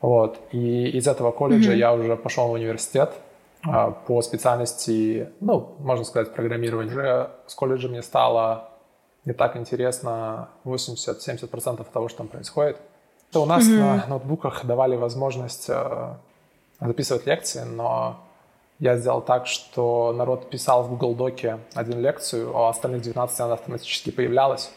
Вот. 0.00 0.40
И 0.50 0.88
из 0.88 1.06
этого 1.06 1.30
колледжа 1.30 1.72
mm-hmm. 1.72 1.78
я 1.78 1.92
уже 1.92 2.16
пошел 2.16 2.48
в 2.48 2.52
университет 2.52 3.12
а, 3.64 3.92
по 3.92 4.20
специальности, 4.22 5.28
ну, 5.40 5.76
можно 5.78 6.04
сказать, 6.04 6.34
программирование. 6.34 6.92
Уже 6.92 7.30
с 7.46 7.54
колледжа 7.54 7.88
мне 7.88 8.02
стало 8.02 8.70
не 9.24 9.32
так 9.32 9.56
интересно 9.56 10.48
80-70% 10.64 11.86
того, 11.92 12.08
что 12.08 12.18
там 12.18 12.28
происходит. 12.28 12.78
То 13.30 13.42
у 13.42 13.46
нас 13.46 13.64
mm-hmm. 13.64 13.78
на 13.78 14.06
ноутбуках 14.08 14.64
давали 14.64 14.96
возможность 14.96 15.66
э, 15.68 16.14
записывать 16.80 17.26
лекции, 17.26 17.62
но 17.62 18.20
я 18.82 18.96
сделал 18.96 19.20
так, 19.20 19.46
что 19.46 20.12
народ 20.12 20.50
писал 20.50 20.82
в 20.82 20.88
Google 20.90 21.14
Доке 21.14 21.58
один 21.72 22.00
лекцию, 22.00 22.56
а 22.56 22.68
остальных 22.68 23.02
19 23.02 23.40
она 23.40 23.54
автоматически 23.54 24.10
появлялась. 24.10 24.72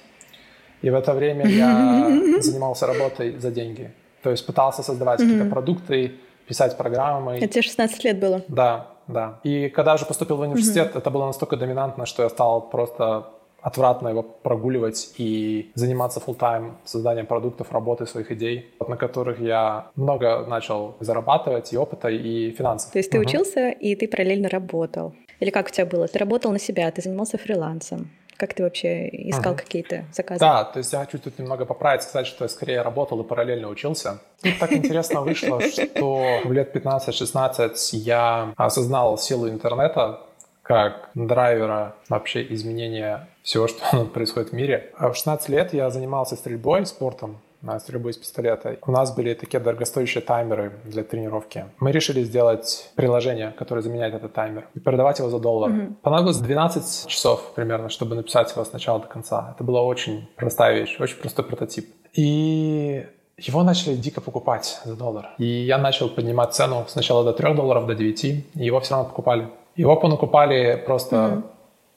И 0.84 0.92
в 0.92 0.94
это 0.94 1.12
время 1.16 1.48
я 1.48 2.40
занимался 2.40 2.86
работой 2.86 3.36
за 3.40 3.50
деньги. 3.50 3.92
То 4.22 4.30
есть 4.30 4.46
пытался 4.46 4.84
создавать 4.84 5.22
какие-то 5.22 5.50
продукты, 5.50 6.12
писать 6.48 6.78
программы. 6.78 7.38
Это 7.38 7.48
тебе 7.48 7.64
16 7.64 8.04
лет 8.04 8.20
было? 8.20 8.44
Да, 8.48 8.92
да. 9.08 9.40
И 9.44 9.70
когда 9.70 9.96
уже 9.96 10.06
поступил 10.06 10.38
в 10.38 10.42
университет, 10.42 10.96
это 10.96 11.10
было 11.10 11.26
настолько 11.26 11.58
доминантно, 11.58 12.06
что 12.06 12.22
я 12.22 12.30
стал 12.30 12.62
просто 12.62 13.26
отвратно 13.66 14.10
его 14.10 14.22
прогуливать 14.22 15.10
и 15.18 15.72
заниматься 15.74 16.20
full 16.20 16.36
тайм 16.36 16.78
созданием 16.86 17.26
продуктов, 17.26 17.72
работой 17.72 18.06
своих 18.06 18.32
идей, 18.32 18.70
на 18.88 18.96
которых 18.96 19.40
я 19.40 19.88
много 19.96 20.46
начал 20.46 20.96
зарабатывать 21.00 21.74
и 21.74 21.78
опыта, 21.78 22.10
и 22.10 22.52
финансов. 22.52 22.92
То 22.92 23.00
есть 23.00 23.10
ты 23.10 23.18
угу. 23.18 23.28
учился, 23.28 23.72
и 23.72 23.96
ты 23.96 24.08
параллельно 24.08 24.50
работал? 24.50 25.16
Или 25.40 25.50
как 25.50 25.68
у 25.68 25.70
тебя 25.72 25.88
было? 25.88 26.08
Ты 26.08 26.20
работал 26.20 26.52
на 26.52 26.60
себя, 26.60 26.92
ты 26.92 27.02
занимался 27.02 27.40
фрилансом? 27.40 28.12
Как 28.38 28.54
ты 28.54 28.64
вообще 28.64 29.08
искал 29.08 29.54
угу. 29.54 29.62
какие-то 29.62 30.06
заказы? 30.14 30.42
Да, 30.42 30.64
то 30.66 30.78
есть 30.78 30.94
я 30.94 31.00
хочу 31.00 31.18
тут 31.18 31.40
немного 31.40 31.66
поправить, 31.66 32.04
сказать, 32.04 32.28
что 32.28 32.46
я 32.46 32.50
скорее 32.50 32.84
работал 32.84 33.20
и 33.22 33.24
параллельно 33.24 33.70
учился. 33.70 34.20
Тут 34.44 34.60
так 34.60 34.74
интересно 34.74 35.22
вышло, 35.22 35.60
что 35.62 36.40
в 36.44 36.52
лет 36.52 36.76
15-16 36.76 37.72
я 37.94 38.54
осознал 38.58 39.18
силу 39.18 39.50
интернета 39.50 40.20
как 40.66 41.12
драйвера 41.14 41.96
вообще 42.10 42.46
изменения 42.54 43.28
всего, 43.44 43.68
что 43.70 44.06
происходит 44.06 44.50
в 44.50 44.54
мире. 44.54 44.92
А 44.98 45.12
в 45.12 45.16
16 45.16 45.50
лет 45.50 45.74
я 45.74 45.90
занимался 45.90 46.36
стрельбой, 46.36 46.86
спортом, 46.86 47.38
на 47.62 47.80
стрельбу 47.80 48.10
из 48.10 48.18
пистолета. 48.18 48.78
У 48.86 48.92
нас 48.92 49.16
были 49.16 49.34
такие 49.34 49.60
дорогостоящие 49.60 50.22
таймеры 50.22 50.74
для 50.84 51.04
тренировки. 51.04 51.66
Мы 51.80 51.92
решили 51.92 52.24
сделать 52.24 52.92
приложение, 52.96 53.54
которое 53.58 53.82
заменяет 53.82 54.14
этот 54.14 54.34
таймер, 54.34 54.68
и 54.76 54.80
продавать 54.80 55.20
его 55.20 55.30
за 55.30 55.40
доллар. 55.40 55.72
Mm-hmm. 55.72 55.94
Понадобилось 56.02 56.38
12 56.38 57.08
часов 57.08 57.54
примерно, 57.56 57.90
чтобы 57.90 58.16
написать 58.16 58.52
его 58.52 58.64
с 58.64 58.72
начала 58.72 59.00
до 59.00 59.08
конца. 59.08 59.54
Это 59.56 59.64
была 59.64 59.82
очень 59.82 60.30
простая 60.36 60.80
вещь, 60.80 60.98
очень 61.00 61.18
простой 61.18 61.46
прототип. 61.46 61.90
И 62.14 63.06
его 63.38 63.64
начали 63.64 63.96
дико 63.96 64.22
покупать 64.22 64.80
за 64.86 64.96
доллар. 64.96 65.30
И 65.38 65.46
я 65.46 65.78
начал 65.78 66.10
поднимать 66.10 66.54
цену 66.54 66.86
сначала 66.88 67.24
до 67.24 67.34
3 67.34 67.54
долларов, 67.56 67.88
до 67.88 67.96
9, 67.96 68.24
и 68.24 68.46
его 68.54 68.80
все 68.80 68.94
равно 68.94 69.10
покупали. 69.10 69.50
Его 69.76 69.96
понакупали 69.96 70.82
просто 70.86 71.16
mm-hmm. 71.16 71.44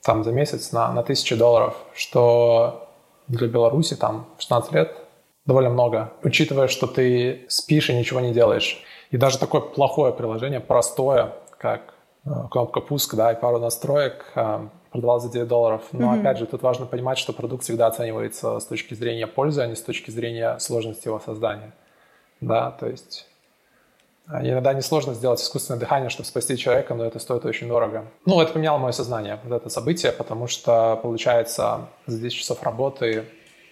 там 0.03 0.23
за 0.23 0.31
месяц 0.31 0.71
на, 0.71 0.91
на 0.91 1.03
тысячу 1.03 1.37
долларов, 1.37 1.75
что 1.93 2.89
для 3.27 3.47
Беларуси 3.47 3.95
там 3.95 4.25
16 4.37 4.71
лет 4.73 4.95
довольно 5.45 5.69
много, 5.69 6.11
учитывая, 6.23 6.67
что 6.67 6.87
ты 6.87 7.45
спишь 7.47 7.89
и 7.89 7.95
ничего 7.95 8.19
не 8.19 8.33
делаешь. 8.33 8.83
И 9.11 9.17
даже 9.17 9.39
такое 9.39 9.61
плохое 9.61 10.13
приложение, 10.13 10.59
простое, 10.59 11.33
как 11.57 11.93
э, 12.25 12.29
кнопка 12.51 12.81
пуск, 12.81 13.15
да, 13.15 13.31
и 13.31 13.39
пару 13.39 13.57
настроек, 13.57 14.25
э, 14.35 14.67
продавал 14.91 15.19
за 15.19 15.31
9 15.31 15.47
долларов. 15.47 15.81
Но 15.91 16.13
mm-hmm. 16.13 16.19
опять 16.19 16.37
же, 16.37 16.45
тут 16.45 16.61
важно 16.61 16.85
понимать, 16.85 17.17
что 17.17 17.33
продукт 17.33 17.63
всегда 17.63 17.87
оценивается 17.87 18.59
с 18.59 18.65
точки 18.65 18.93
зрения 18.93 19.25
пользы, 19.25 19.61
а 19.61 19.67
не 19.67 19.75
с 19.75 19.81
точки 19.81 20.11
зрения 20.11 20.57
сложности 20.59 21.07
его 21.07 21.19
создания. 21.19 21.73
Да, 22.41 22.71
то 22.71 22.87
есть 22.87 23.27
э, 24.29 24.49
Иногда 24.49 24.73
несложно 24.73 25.13
сделать 25.13 25.41
искусственное 25.41 25.79
дыхание, 25.79 26.09
чтобы 26.09 26.27
спасти 26.27 26.57
человека, 26.57 26.93
но 26.93 27.05
это 27.05 27.19
стоит 27.19 27.45
очень 27.45 27.67
дорого. 27.67 28.05
Ну, 28.25 28.39
это 28.41 28.53
поменяло 28.53 28.77
мое 28.77 28.91
сознание, 28.91 29.39
вот 29.43 29.55
это 29.55 29.69
событие, 29.69 30.11
потому 30.11 30.47
что, 30.47 30.99
получается, 31.01 31.87
за 32.05 32.19
10 32.19 32.37
часов 32.37 32.63
работы 32.63 33.25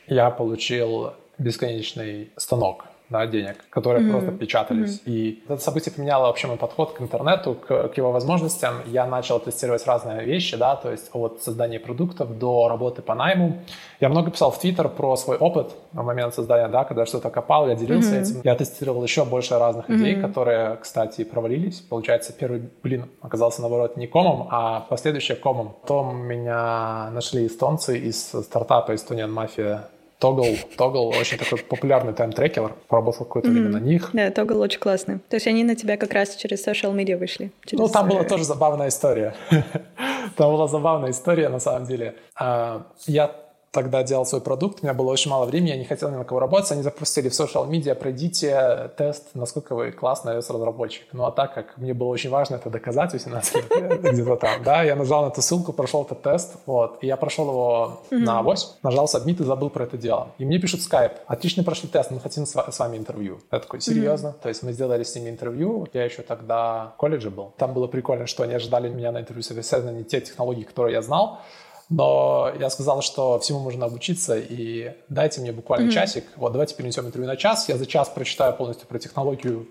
я 0.08 0.30
получил 0.30 1.14
бесконечный 1.38 2.32
станок 2.38 2.86
да, 3.10 3.26
денег, 3.26 3.56
которые 3.70 4.06
mm-hmm. 4.06 4.12
просто 4.12 4.32
печатались. 4.32 4.98
Mm-hmm. 5.00 5.12
И 5.12 5.44
это 5.48 5.62
событие 5.62 5.94
поменяло 5.94 6.28
вообще 6.28 6.48
мой 6.48 6.58
подход 6.58 6.94
к 6.94 7.02
интернету, 7.02 7.56
к, 7.56 7.88
к 7.90 7.98
его 7.98 8.12
возможностям. 8.12 8.76
Я 8.86 9.06
начал 9.06 9.40
тестировать 9.40 9.86
разные 9.88 10.26
вещи, 10.26 10.58
да, 10.58 10.76
то 10.76 10.92
есть 10.92 11.10
от 11.14 11.42
создания 11.42 11.80
продуктов 11.80 12.38
до 12.38 12.68
работы 12.68 13.02
по 13.02 13.16
найму. 13.16 13.60
Я 14.00 14.10
много 14.10 14.32
писал 14.32 14.52
в 14.52 14.60
Твиттер 14.60 14.90
про 14.90 15.16
свой 15.16 15.38
опыт 15.38 15.74
в 15.94 16.04
момент 16.04 16.34
создания, 16.34 16.68
да, 16.68 16.84
когда 16.84 17.06
что-то 17.06 17.30
копал, 17.30 17.68
я 17.68 17.76
делился 17.76 18.16
mm-hmm. 18.16 18.22
этим. 18.22 18.42
Я 18.44 18.56
тестировал 18.56 19.04
еще 19.04 19.26
больше 19.26 19.58
разных 19.58 19.90
mm-hmm. 19.90 19.96
идей, 19.96 20.22
которые, 20.22 20.76
кстати, 20.78 21.24
провалились. 21.24 21.80
Получается, 21.82 22.34
первый 22.34 22.70
блин 22.84 23.10
оказался, 23.22 23.62
наоборот, 23.62 23.98
не 23.98 24.08
комом, 24.08 24.48
а 24.52 24.82
последующий 24.82 25.36
комом. 25.36 25.76
Потом 25.82 26.18
меня 26.18 27.10
нашли 27.12 27.48
эстонцы 27.48 27.98
из 27.98 28.32
стартапа 28.32 28.92
Estonian 28.92 29.34
Mafia 29.34 29.82
Toggle, 30.20 30.58
Toggle 30.78 31.20
очень 31.20 31.38
такой 31.38 31.60
популярный 31.60 32.14
тайм-трекер, 32.14 32.74
поработал 32.88 33.26
какое-то 33.26 33.50
mm-hmm. 33.50 33.52
время 33.52 33.70
на 33.70 33.78
них. 33.78 34.10
Да, 34.14 34.30
Toggle 34.30 34.58
очень 34.58 34.80
классный. 34.80 35.20
То 35.30 35.36
есть 35.36 35.48
они 35.48 35.64
на 35.64 35.76
тебя 35.76 35.98
как 35.98 36.14
раз 36.14 36.36
через 36.36 36.68
social 36.68 36.96
media 36.96 37.18
вышли? 37.18 37.52
Через... 37.66 37.80
Ну, 37.80 37.88
там 37.88 38.10
была 38.10 38.24
тоже 38.24 38.44
забавная 38.44 38.88
история. 38.88 39.36
там 40.36 40.52
была 40.52 40.68
забавная 40.68 41.12
история, 41.12 41.50
на 41.50 41.60
самом 41.60 41.86
деле. 41.86 42.16
А, 42.36 42.88
я 43.06 43.36
тогда 43.78 44.02
делал 44.02 44.26
свой 44.26 44.42
продукт, 44.42 44.80
у 44.82 44.86
меня 44.88 44.96
было 44.96 45.12
очень 45.12 45.30
мало 45.30 45.46
времени, 45.46 45.70
я 45.70 45.78
не 45.78 45.86
хотел 45.86 46.10
ни 46.10 46.16
на 46.16 46.24
кого 46.24 46.40
работать, 46.40 46.72
они 46.72 46.82
запустили 46.82 47.30
в 47.30 47.32
social 47.32 47.70
media, 47.70 47.94
пройдите 47.94 48.90
тест, 48.98 49.30
насколько 49.36 49.76
вы 49.76 49.92
классный 49.92 50.34
iOS-разработчик. 50.34 51.06
Ну 51.14 51.26
а 51.26 51.32
так 51.32 51.54
как 51.54 51.78
мне 51.78 51.94
было 51.94 52.08
очень 52.08 52.32
важно 52.32 52.56
это 52.56 52.72
доказать 52.72 53.14
18 53.14 53.56
лет, 53.56 54.02
где-то 54.14 54.36
там, 54.38 54.64
да, 54.64 54.82
я 54.82 54.96
нажал 54.96 55.26
на 55.26 55.28
эту 55.28 55.44
ссылку, 55.44 55.74
прошел 55.74 56.04
этот 56.04 56.24
тест, 56.24 56.56
вот, 56.66 56.98
и 57.02 57.06
я 57.06 57.18
прошел 57.18 57.50
его 57.50 58.02
на 58.10 58.40
авось, 58.40 58.76
нажал 58.82 59.06
submit 59.06 59.44
и 59.44 59.44
забыл 59.44 59.70
про 59.70 59.84
это 59.84 59.96
дело. 59.96 60.30
И 60.40 60.46
мне 60.46 60.58
пишут 60.58 60.80
Skype, 60.80 61.18
отлично 61.28 61.64
прошли 61.64 61.88
тест, 61.88 62.10
мы 62.10 62.20
хотим 62.20 62.48
с 62.48 62.80
вами 62.80 62.98
интервью. 62.98 63.42
Я 63.52 63.60
такой, 63.60 63.80
серьезно? 63.80 64.34
То 64.42 64.50
есть 64.50 64.64
мы 64.64 64.74
сделали 64.74 65.04
с 65.04 65.14
ними 65.14 65.30
интервью, 65.30 65.88
я 65.94 66.04
еще 66.04 66.24
тогда 66.24 66.94
в 66.96 66.98
колледже 66.98 67.30
был. 67.30 67.54
Там 67.58 67.74
было 67.74 67.86
прикольно, 67.86 68.26
что 68.26 68.42
они 68.42 68.56
ожидали 68.56 68.90
меня 68.90 69.12
на 69.12 69.20
интервью 69.20 69.44
совершенно 69.44 69.92
не 69.92 70.04
те 70.04 70.20
технологии, 70.20 70.64
которые 70.64 70.94
я 70.94 71.04
знал, 71.04 71.42
но 71.90 72.52
я 72.60 72.70
сказал, 72.70 73.02
что 73.02 73.40
всему 73.40 73.60
можно 73.60 73.86
обучиться, 73.86 74.38
и 74.38 74.94
дайте 75.10 75.42
мне 75.42 75.52
буквально 75.52 75.90
mm-hmm. 75.90 75.94
часик. 75.94 76.26
Вот 76.36 76.52
давайте 76.52 76.76
перенесем 76.76 77.06
интервью 77.06 77.28
на 77.28 77.38
час. 77.38 77.70
Я 77.70 77.78
за 77.78 77.86
час 77.86 78.10
прочитаю 78.10 78.54
полностью 78.54 78.88
про 78.88 79.00
технологию, 79.00 79.68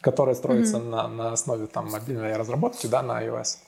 которая 0.00 0.34
строится 0.34 0.78
mm-hmm. 0.78 0.88
на, 0.88 1.08
на 1.08 1.32
основе 1.32 1.66
там, 1.66 1.90
мобильной 1.90 2.36
разработки, 2.36 2.86
да, 2.86 3.02
на 3.02 3.22
iOS 3.22 3.58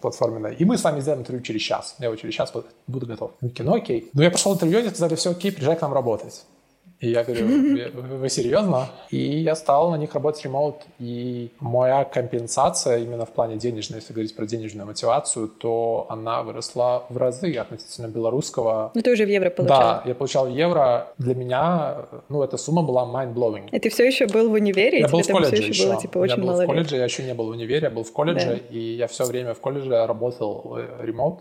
платформенной. 0.00 0.54
И 0.54 0.64
мы 0.64 0.78
с 0.78 0.84
вами 0.84 1.00
сделаем 1.00 1.20
интервью 1.20 1.42
через 1.42 1.60
час. 1.60 1.96
Я 1.98 2.06
его 2.06 2.16
через 2.16 2.34
час 2.34 2.52
буду, 2.86 3.06
готов. 3.06 3.32
Ну, 3.42 3.74
окей. 3.74 4.08
Ну, 4.14 4.22
я 4.22 4.30
пошел 4.30 4.54
интервью, 4.54 4.78
они 4.78 4.88
сказали, 4.88 5.14
все 5.14 5.32
окей, 5.32 5.52
приезжай 5.52 5.76
к 5.76 5.82
нам 5.82 5.92
работать. 5.92 6.44
И 7.00 7.10
я 7.10 7.24
говорю, 7.24 7.46
вы, 7.46 8.16
вы 8.18 8.28
серьезно? 8.28 8.88
И 9.10 9.18
я 9.18 9.56
стал 9.56 9.90
на 9.90 9.96
них 9.96 10.14
работать 10.14 10.44
ремоут. 10.44 10.76
И 10.98 11.50
моя 11.60 12.04
компенсация 12.04 12.98
именно 12.98 13.26
в 13.26 13.32
плане 13.32 13.56
денежной, 13.56 13.98
если 13.98 14.12
говорить 14.12 14.34
про 14.34 14.46
денежную 14.46 14.86
мотивацию, 14.86 15.48
то 15.48 16.06
она 16.08 16.42
выросла 16.42 17.04
в 17.08 17.16
разы 17.16 17.54
относительно 17.56 18.06
белорусского. 18.06 18.90
Ну 18.94 19.02
ты 19.02 19.12
уже 19.12 19.26
в 19.26 19.28
евро 19.28 19.50
получал? 19.50 19.78
Да, 19.78 20.02
я 20.06 20.14
получал 20.14 20.48
евро. 20.48 21.12
Для 21.18 21.34
меня, 21.34 22.06
ну, 22.28 22.42
эта 22.42 22.56
сумма 22.56 22.82
была 22.82 23.04
mind-blowing. 23.04 23.70
И 23.70 23.78
ты 23.78 23.90
все 23.90 24.06
еще 24.06 24.26
был 24.26 24.48
в 24.48 24.52
универе? 24.52 25.00
Я 25.00 25.08
был 25.08 25.20
в 25.20 25.26
колледже 25.26 25.56
еще. 25.56 25.68
еще. 25.68 25.88
Было, 25.88 26.00
типа, 26.00 26.18
очень 26.18 26.36
я 26.36 26.40
был 26.40 26.46
мало 26.46 26.62
в 26.62 26.66
колледже, 26.66 26.96
я 26.96 27.04
еще 27.04 27.22
не 27.24 27.34
был 27.34 27.46
в 27.46 27.50
универе, 27.50 27.82
я 27.82 27.90
был 27.90 28.04
в 28.04 28.12
колледже, 28.12 28.46
да. 28.46 28.76
и 28.76 28.78
я 28.78 29.08
все 29.08 29.24
время 29.24 29.54
в 29.54 29.60
колледже 29.60 30.06
работал 30.06 30.78
ремоут 31.00 31.40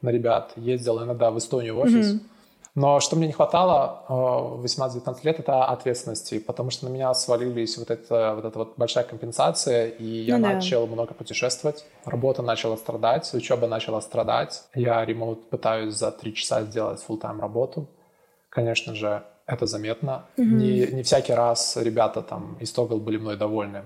на 0.00 0.10
ребят. 0.10 0.52
Ездил 0.56 1.02
иногда 1.02 1.30
в 1.30 1.38
Эстонию 1.38 1.74
в 1.74 1.80
офис. 1.80 2.14
Mm-hmm 2.14 2.33
но 2.74 2.98
что 2.98 3.14
мне 3.14 3.28
не 3.28 3.32
хватало 3.32 4.04
э, 4.08 4.12
в 4.12 4.64
18-19 4.64 5.18
лет, 5.22 5.38
это 5.38 5.64
ответственности, 5.66 6.40
потому 6.40 6.70
что 6.70 6.86
на 6.86 6.92
меня 6.92 7.14
свалились 7.14 7.78
вот 7.78 7.90
эта 7.90 8.34
вот, 8.34 8.44
эта 8.44 8.58
вот 8.58 8.74
большая 8.76 9.04
компенсация, 9.04 9.86
и 9.86 10.04
я 10.04 10.38
ну, 10.38 10.48
начал 10.48 10.86
да. 10.86 10.92
много 10.92 11.14
путешествовать. 11.14 11.84
Работа 12.04 12.42
начала 12.42 12.76
страдать, 12.76 13.32
учеба 13.32 13.68
начала 13.68 14.00
страдать. 14.00 14.64
Я 14.74 15.04
ремонт 15.04 15.48
пытаюсь 15.50 15.94
за 15.94 16.10
три 16.10 16.34
часа 16.34 16.62
сделать 16.62 17.04
full 17.06 17.18
тайм 17.18 17.40
работу. 17.40 17.86
Конечно 18.48 18.94
же, 18.96 19.22
это 19.46 19.66
заметно. 19.66 20.24
Mm-hmm. 20.36 20.42
Не, 20.42 20.86
не 20.86 21.02
всякий 21.04 21.32
раз 21.32 21.76
ребята 21.76 22.22
там 22.22 22.56
из 22.60 22.72
Тогл 22.72 22.98
были 22.98 23.18
мной 23.18 23.36
довольны. 23.36 23.84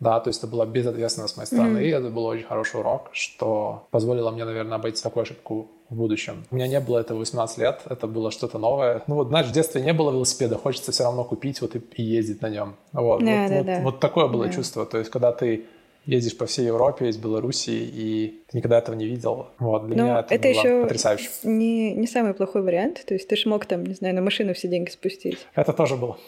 Да, 0.00 0.18
то 0.18 0.28
есть 0.28 0.38
это 0.38 0.46
была 0.50 0.64
безответственность 0.64 1.34
с 1.34 1.36
моей 1.36 1.46
стороны, 1.46 1.78
mm-hmm. 1.78 1.84
и 1.84 1.90
это 1.90 2.08
был 2.08 2.24
очень 2.24 2.46
хороший 2.46 2.80
урок, 2.80 3.10
что 3.12 3.86
позволило 3.90 4.30
мне, 4.30 4.46
наверное, 4.46 4.76
обойти 4.76 5.02
такую 5.02 5.22
ошибку 5.22 5.68
в 5.90 5.94
будущем. 5.94 6.44
У 6.50 6.56
меня 6.56 6.68
не 6.68 6.80
было 6.80 6.98
этого 6.98 7.18
18 7.18 7.58
лет, 7.58 7.82
это 7.84 8.06
было 8.06 8.30
что-то 8.30 8.58
новое. 8.58 9.02
Ну 9.06 9.16
вот, 9.16 9.28
знаешь, 9.28 9.46
в 9.48 9.52
детстве 9.52 9.82
не 9.82 9.92
было 9.92 10.10
велосипеда, 10.10 10.56
хочется 10.56 10.90
все 10.92 11.04
равно 11.04 11.24
купить 11.24 11.60
вот 11.60 11.76
и, 11.76 11.82
и 11.96 12.02
ездить 12.02 12.40
на 12.40 12.48
нем. 12.48 12.76
Вот, 12.92 13.22
да, 13.22 13.42
вот, 13.42 13.48
да, 13.48 13.56
вот, 13.56 13.66
да. 13.66 13.80
вот 13.82 14.00
такое 14.00 14.28
было 14.28 14.46
да. 14.46 14.52
чувство. 14.52 14.86
То 14.86 14.96
есть, 14.98 15.10
когда 15.10 15.32
ты 15.32 15.66
ездишь 16.06 16.36
по 16.36 16.46
всей 16.46 16.66
Европе, 16.66 17.08
из 17.08 17.16
Белоруссии, 17.16 17.88
и 17.92 18.42
ты 18.48 18.58
никогда 18.58 18.78
этого 18.78 18.94
не 18.94 19.06
видел. 19.06 19.48
Вот, 19.58 19.86
для 19.86 19.96
Но 19.96 20.02
меня 20.04 20.20
это, 20.20 20.34
это 20.34 20.48
было 20.48 20.50
еще 20.50 20.82
потрясающе. 20.82 21.28
Не, 21.44 21.94
не 21.94 22.06
самый 22.06 22.34
плохой 22.34 22.62
вариант. 22.62 23.04
То 23.06 23.14
есть 23.14 23.28
ты 23.28 23.36
же 23.36 23.48
мог 23.48 23.66
там, 23.66 23.84
не 23.84 23.94
знаю, 23.94 24.14
на 24.14 24.22
машину 24.22 24.54
все 24.54 24.68
деньги 24.68 24.90
спустить. 24.90 25.46
Это 25.54 25.72
тоже 25.72 25.96
было. 25.96 26.18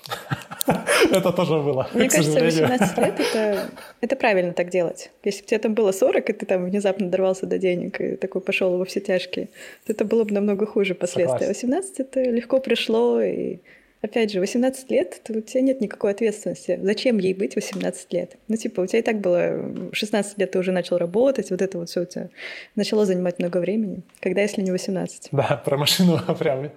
Это 1.10 1.32
тоже 1.32 1.60
было, 1.60 1.88
Мне 1.94 2.08
кажется, 2.08 2.32
сожалению. 2.32 2.68
18 2.68 2.98
лет 2.98 3.20
это, 3.20 3.70
это 4.00 4.16
правильно 4.16 4.52
так 4.52 4.70
делать. 4.70 5.10
Если 5.24 5.42
бы 5.42 5.48
тебе 5.48 5.58
там 5.58 5.74
было 5.74 5.90
40, 5.90 6.30
и 6.30 6.32
ты 6.32 6.46
там 6.46 6.64
внезапно 6.64 7.08
дорвался 7.08 7.46
до 7.46 7.58
денег 7.58 8.00
и 8.00 8.16
такой 8.16 8.40
пошел 8.40 8.78
во 8.78 8.84
все 8.84 9.00
тяжкие, 9.00 9.48
то 9.84 9.92
это 9.92 10.04
было 10.04 10.22
бы 10.22 10.32
намного 10.32 10.64
хуже 10.64 10.94
последствия. 10.94 11.52
Согласен. 11.54 11.68
18 11.68 12.00
это 12.00 12.22
легко 12.22 12.60
пришло, 12.60 13.20
и 13.20 13.58
опять 14.02 14.32
же, 14.32 14.40
18 14.40 14.90
лет, 14.90 15.20
то 15.24 15.32
у 15.32 15.40
тебя 15.40 15.62
нет 15.62 15.80
никакой 15.80 16.10
ответственности. 16.10 16.78
Зачем 16.82 17.18
ей 17.18 17.32
быть 17.34 17.54
18 17.54 18.12
лет? 18.12 18.36
Ну, 18.48 18.56
типа, 18.56 18.80
у 18.82 18.86
тебя 18.86 18.98
и 18.98 19.02
так 19.02 19.20
было 19.20 19.92
16 19.92 20.38
лет, 20.38 20.50
ты 20.50 20.58
уже 20.58 20.72
начал 20.72 20.98
работать, 20.98 21.50
вот 21.50 21.62
это 21.62 21.78
вот 21.78 21.88
все 21.88 22.02
у 22.02 22.04
тебя 22.04 22.28
начало 22.74 23.06
занимать 23.06 23.38
много 23.38 23.58
времени. 23.58 24.02
Когда, 24.20 24.42
если 24.42 24.60
не 24.60 24.72
18? 24.72 25.28
Да, 25.32 25.62
про 25.64 25.78
машину 25.78 26.20
прям... 26.38 26.70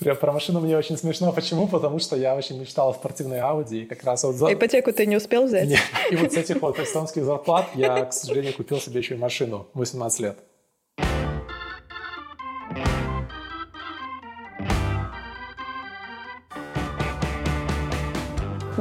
Прям 0.00 0.16
про 0.16 0.32
машину 0.32 0.58
мне 0.58 0.76
очень 0.76 0.96
смешно. 0.96 1.32
Почему? 1.32 1.68
Потому 1.68 2.00
что 2.00 2.16
я 2.16 2.34
очень 2.34 2.60
мечтал 2.60 2.90
о 2.90 2.94
спортивной 2.94 3.38
Ауди. 3.38 3.82
И 3.82 3.84
как 3.86 4.02
раз 4.02 4.24
вот 4.24 4.34
за... 4.34 4.52
Ипотеку 4.52 4.92
ты 4.92 5.06
не 5.06 5.16
успел 5.16 5.46
взять? 5.46 5.68
Нет. 5.68 5.78
И 6.10 6.16
вот 6.16 6.32
с 6.32 6.36
этих 6.36 6.60
вот 6.60 6.80
эстонских 6.80 7.24
зарплат 7.24 7.68
я, 7.76 8.04
к 8.06 8.12
сожалению, 8.12 8.54
купил 8.54 8.80
себе 8.80 8.98
еще 8.98 9.14
и 9.14 9.18
машину 9.18 9.68
в 9.72 9.78
18 9.78 10.18
лет. 10.18 10.38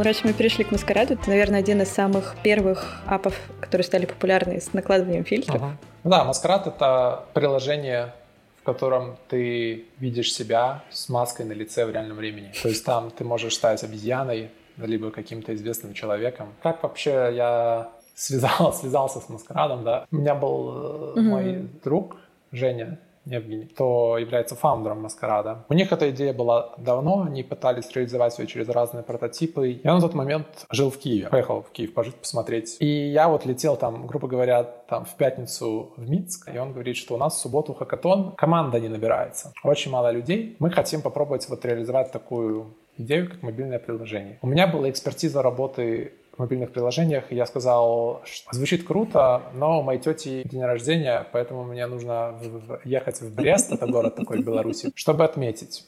Раз 0.03 0.25
мы 0.25 0.33
перешли 0.33 0.65
к 0.65 0.71
маскараду, 0.71 1.13
это, 1.13 1.29
наверное, 1.29 1.59
один 1.61 1.81
из 1.81 1.87
самых 1.87 2.35
первых 2.43 2.97
апов, 3.05 3.39
которые 3.61 3.85
стали 3.85 4.05
популярны 4.05 4.59
с 4.59 4.73
накладыванием 4.73 5.23
фильтров. 5.23 5.55
Ага. 5.55 5.77
Да, 6.03 6.25
маскарад— 6.25 6.67
это 6.75 7.23
приложение, 7.33 8.13
в 8.59 8.65
котором 8.65 9.15
ты 9.29 9.85
видишь 9.99 10.33
себя 10.33 10.83
с 10.89 11.07
маской 11.07 11.45
на 11.45 11.53
лице 11.53 11.85
в 11.85 11.91
реальном 11.91 12.17
времени. 12.17 12.51
То 12.61 12.67
есть 12.67 12.83
там 12.83 13.11
ты 13.11 13.23
можешь 13.23 13.53
стать 13.53 13.81
обезьяной, 13.85 14.49
либо 14.75 15.09
каким-то 15.09 15.55
известным 15.55 15.93
человеком. 15.93 16.49
Как 16.61 16.83
вообще 16.83 17.31
я 17.33 17.89
связал, 18.13 18.73
связался 18.79 19.21
с 19.21 19.29
маскарадом, 19.29 19.85
да? 19.85 20.05
У 20.11 20.17
меня 20.17 20.35
был 20.35 21.15
э, 21.15 21.21
мой 21.21 21.69
друг 21.81 22.17
Женя, 22.51 22.99
Евгений, 23.25 23.65
кто 23.65 24.17
является 24.17 24.55
фаундером 24.55 25.01
Маскарада. 25.01 25.65
У 25.69 25.73
них 25.73 25.91
эта 25.91 26.09
идея 26.11 26.33
была 26.33 26.73
давно, 26.77 27.23
они 27.23 27.43
пытались 27.43 27.89
реализовать 27.95 28.37
ее 28.39 28.47
через 28.47 28.69
разные 28.69 29.03
прототипы. 29.03 29.79
Я 29.83 29.93
на 29.93 30.01
тот 30.01 30.13
момент 30.13 30.65
жил 30.69 30.89
в 30.89 30.97
Киеве, 30.97 31.29
поехал 31.29 31.61
в 31.61 31.71
Киев 31.71 31.93
пожить, 31.93 32.15
посмотреть. 32.15 32.77
И 32.79 32.85
я 32.85 33.29
вот 33.29 33.45
летел 33.45 33.77
там, 33.77 34.07
грубо 34.07 34.27
говоря, 34.27 34.63
там 34.63 35.05
в 35.05 35.15
пятницу 35.15 35.93
в 35.95 36.09
Минск, 36.09 36.49
и 36.53 36.57
он 36.57 36.73
говорит, 36.73 36.97
что 36.97 37.15
у 37.15 37.17
нас 37.17 37.35
в 37.35 37.39
субботу 37.39 37.73
хакатон, 37.73 38.33
команда 38.35 38.79
не 38.79 38.89
набирается. 38.89 39.53
Очень 39.63 39.91
мало 39.91 40.11
людей. 40.11 40.55
Мы 40.59 40.69
хотим 40.69 41.01
попробовать 41.01 41.47
вот 41.49 41.63
реализовать 41.65 42.11
такую 42.11 42.75
идею, 42.97 43.29
как 43.29 43.41
мобильное 43.41 43.79
приложение. 43.79 44.39
У 44.41 44.47
меня 44.47 44.67
была 44.67 44.89
экспертиза 44.89 45.41
работы 45.41 46.13
мобильных 46.39 46.71
приложениях, 46.71 47.25
и 47.31 47.35
я 47.35 47.45
сказал, 47.45 48.21
что 48.25 48.53
звучит 48.55 48.83
круто, 48.85 49.41
но 49.53 49.79
у 49.79 49.83
моей 49.83 49.99
тети 49.99 50.41
день 50.47 50.63
рождения, 50.63 51.25
поэтому 51.31 51.63
мне 51.63 51.85
нужно 51.87 52.31
в- 52.41 52.67
в- 52.67 52.85
ехать 52.85 53.21
в 53.21 53.33
Брест, 53.35 53.71
это 53.71 53.85
город 53.87 54.15
такой 54.15 54.41
в 54.41 54.45
Беларуси, 54.45 54.91
чтобы 54.95 55.23
отметить 55.25 55.85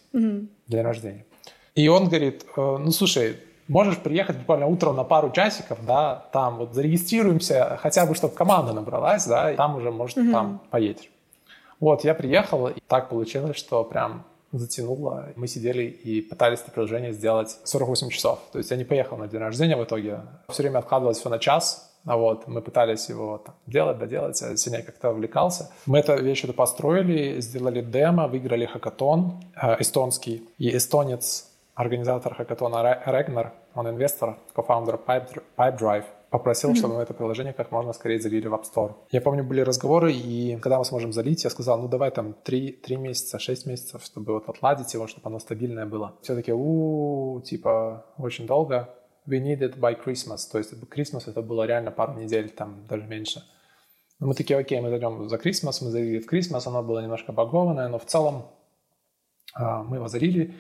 день 0.67 0.81
рождения. 0.81 1.25
И 1.75 1.87
он 1.87 2.07
говорит, 2.07 2.45
«Э, 2.55 2.77
ну 2.79 2.91
слушай, 2.91 3.37
можешь 3.67 3.97
приехать 3.97 4.37
буквально 4.37 4.67
утром 4.67 4.95
на 4.95 5.03
пару 5.03 5.31
часиков, 5.31 5.79
да, 5.85 6.25
там 6.31 6.57
вот 6.57 6.73
зарегистрируемся, 6.73 7.77
хотя 7.81 8.05
бы, 8.05 8.13
чтобы 8.15 8.33
команда 8.35 8.73
набралась, 8.73 9.25
да, 9.25 9.51
и 9.51 9.55
там 9.55 9.75
уже, 9.75 9.91
может, 9.91 10.15
там 10.31 10.61
поедешь. 10.69 11.09
Вот, 11.79 12.03
я 12.03 12.13
приехал, 12.13 12.67
и 12.67 12.79
так 12.87 13.09
получилось, 13.09 13.57
что 13.57 13.83
прям 13.83 14.23
затянуло. 14.59 15.29
Мы 15.35 15.47
сидели 15.47 15.83
и 15.83 16.21
пытались 16.21 16.59
это 16.61 16.71
приложение 16.71 17.11
сделать 17.13 17.57
48 17.63 18.09
часов. 18.09 18.39
То 18.51 18.57
есть 18.59 18.71
я 18.71 18.77
не 18.77 18.83
поехал 18.83 19.17
на 19.17 19.27
день 19.27 19.39
рождения 19.39 19.75
в 19.77 19.83
итоге. 19.83 20.21
Все 20.49 20.63
время 20.63 20.79
откладывалось 20.79 21.19
все 21.19 21.29
на 21.29 21.39
час. 21.39 21.91
А 22.05 22.17
вот 22.17 22.47
мы 22.47 22.61
пытались 22.61 23.09
его 23.09 23.39
там, 23.43 23.55
делать, 23.65 23.97
доделать, 23.97 24.39
а 24.43 24.55
Сеня 24.55 24.83
как-то 24.83 25.09
увлекался. 25.09 25.71
Мы 25.87 25.97
эту 25.99 26.15
вещь 26.21 26.43
это 26.43 26.53
построили, 26.53 27.41
сделали 27.41 27.81
демо, 27.81 28.27
выиграли 28.27 28.65
хакатон 28.67 29.43
э, 29.59 29.77
эстонский. 29.79 30.47
И 30.59 30.77
эстонец, 30.77 31.47
организатор 31.73 32.35
хакатона 32.35 32.83
Ре- 32.83 33.01
Регнер, 33.07 33.53
он 33.73 33.89
инвестор, 33.89 34.37
кофаундер 34.53 34.99
Pipe, 35.05 35.41
Pipedrive, 35.57 36.05
попросил, 36.29 36.75
чтобы 36.75 36.95
мы 36.95 37.01
это 37.01 37.13
приложение 37.13 37.53
как 37.53 37.71
можно 37.71 37.93
скорее 37.93 38.19
залили 38.19 38.47
в 38.47 38.53
App 38.53 38.63
Store. 38.63 38.95
Я 39.11 39.21
помню, 39.21 39.43
были 39.43 39.61
разговоры, 39.61 40.13
и 40.13 40.57
когда 40.57 40.77
мы 40.77 40.85
сможем 40.85 41.13
залить, 41.13 41.43
я 41.43 41.49
сказал, 41.49 41.81
ну 41.81 41.87
давай 41.87 42.11
там 42.11 42.33
3, 42.43 42.71
3 42.71 42.97
месяца, 42.97 43.39
6 43.39 43.65
месяцев, 43.67 44.03
чтобы 44.03 44.33
вот 44.33 44.49
отладить 44.49 44.93
его, 44.93 45.07
чтобы 45.07 45.27
оно 45.27 45.39
стабильное 45.39 45.85
было. 45.85 46.17
Все 46.21 46.35
таки 46.35 46.53
у 46.53 47.41
типа, 47.41 48.05
очень 48.17 48.47
долго. 48.47 48.89
We 49.27 49.39
need 49.39 49.59
it 49.59 49.79
by 49.79 49.95
Christmas. 50.03 50.49
То 50.51 50.57
есть 50.57 50.73
Christmas 50.73 51.29
это 51.29 51.41
было 51.41 51.65
реально 51.65 51.91
пару 51.91 52.13
недель, 52.13 52.49
там 52.49 52.85
даже 52.87 53.03
меньше. 53.05 53.43
Мы 54.19 54.33
такие, 54.33 54.57
окей, 54.57 54.79
мы 54.79 54.89
зайдем 54.89 55.27
за 55.27 55.35
Christmas, 55.35 55.79
мы 55.81 55.91
залили 55.91 56.19
в 56.19 56.31
Christmas, 56.31 56.67
оно 56.67 56.83
было 56.83 56.99
немножко 56.99 57.33
багованное, 57.33 57.89
но 57.89 57.99
в 57.99 58.05
целом 58.05 58.45
а, 59.53 59.83
мы 59.83 59.97
его 59.97 60.07
залили. 60.07 60.53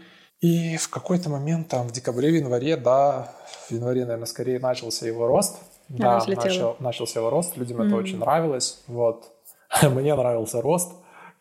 И 0.45 0.77
в 0.77 0.89
какой-то 0.89 1.29
момент, 1.29 1.69
там, 1.69 1.87
в 1.87 1.91
декабре, 1.91 2.29
в 2.29 2.35
январе, 2.35 2.77
да, 2.77 3.33
в 3.67 3.71
январе, 3.71 4.01
наверное, 4.01 4.27
скорее 4.27 4.59
начался 4.59 5.07
его 5.07 5.25
рост. 5.25 5.57
Да, 5.89 6.23
начал, 6.27 6.75
начался 6.79 7.19
его 7.19 7.31
рост, 7.31 7.57
людям 7.57 7.81
это 7.81 7.95
очень 7.95 8.19
нравилось, 8.19 8.83
вот. 8.87 9.31
Мне 9.81 10.13
нравился 10.13 10.61
рост, 10.61 10.91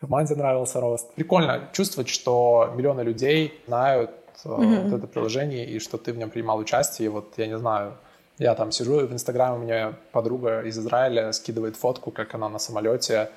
команде 0.01 0.35
нравился 0.35 0.81
рост. 0.81 1.13
Прикольно 1.13 1.69
чувствовать, 1.71 2.09
что 2.09 2.73
миллионы 2.75 3.01
людей 3.01 3.53
знают 3.67 4.09
э, 4.43 4.49
вот 4.49 4.93
это 4.97 5.07
приложение, 5.07 5.67
и 5.67 5.79
что 5.79 5.97
ты 5.97 6.11
в 6.11 6.17
нем 6.17 6.31
принимал 6.31 6.57
участие. 6.57 7.05
И 7.05 7.09
вот, 7.09 7.33
я 7.37 7.45
не 7.45 7.59
знаю, 7.59 7.93
я 8.39 8.55
там 8.55 8.71
сижу, 8.71 9.01
и 9.01 9.05
в 9.05 9.13
Инстаграме 9.13 9.57
у 9.57 9.61
меня 9.61 9.93
подруга 10.13 10.61
из 10.61 10.79
Израиля 10.79 11.31
скидывает 11.31 11.75
фотку, 11.75 12.09
как 12.09 12.33
она 12.33 12.49
на 12.49 12.59
самолете 12.59 13.29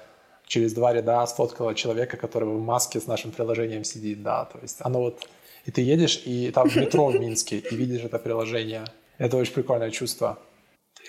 через 0.46 0.72
два 0.72 0.94
ряда 0.94 1.26
сфоткала 1.26 1.74
человека, 1.74 2.16
который 2.16 2.48
в 2.48 2.60
маске 2.60 3.00
с 3.00 3.06
нашим 3.06 3.32
приложением 3.32 3.84
сидит, 3.84 4.22
да, 4.22 4.46
то 4.46 4.58
есть 4.62 4.78
оно 4.80 5.00
вот... 5.00 5.28
И 5.68 5.70
ты 5.70 5.82
едешь, 5.82 6.22
и 6.24 6.50
там 6.50 6.66
в 6.66 6.76
метро 6.76 7.08
в 7.08 7.20
Минске, 7.20 7.58
и 7.58 7.76
видишь 7.76 8.02
это 8.02 8.18
приложение. 8.18 8.84
Это 9.18 9.36
очень 9.36 9.52
прикольное 9.52 9.90
чувство. 9.90 10.38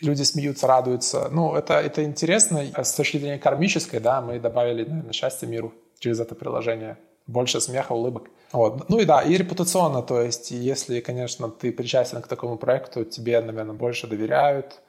Люди 0.02 0.24
смеются, 0.24 0.68
радуются. 0.68 1.30
Ну, 1.32 1.56
это, 1.56 1.76
это 1.76 2.04
интересно. 2.04 2.66
А 2.74 2.84
С 2.84 2.94
точки 2.94 3.20
зрения 3.20 3.40
кармической, 3.40 4.02
да, 4.02 4.20
мы 4.20 4.38
добавили, 4.38 4.84
наверное, 4.84 5.14
счастье 5.14 5.48
миру 5.48 5.74
через 6.00 6.20
это 6.20 6.36
приложение. 6.36 6.98
Больше 7.26 7.62
смеха, 7.62 7.94
улыбок. 7.94 8.28
Вот. 8.52 8.90
Ну 8.90 9.00
и 9.00 9.06
да, 9.06 9.22
и 9.22 9.38
репутационно, 9.38 10.02
то 10.02 10.22
есть 10.22 10.52
если, 10.52 11.00
конечно, 11.00 11.50
ты 11.50 11.72
причастен 11.72 12.22
к 12.22 12.28
такому 12.28 12.58
проекту, 12.58 13.06
тебе, 13.06 13.40
наверное, 13.40 13.76
больше 13.76 14.08
доверяют. 14.08 14.82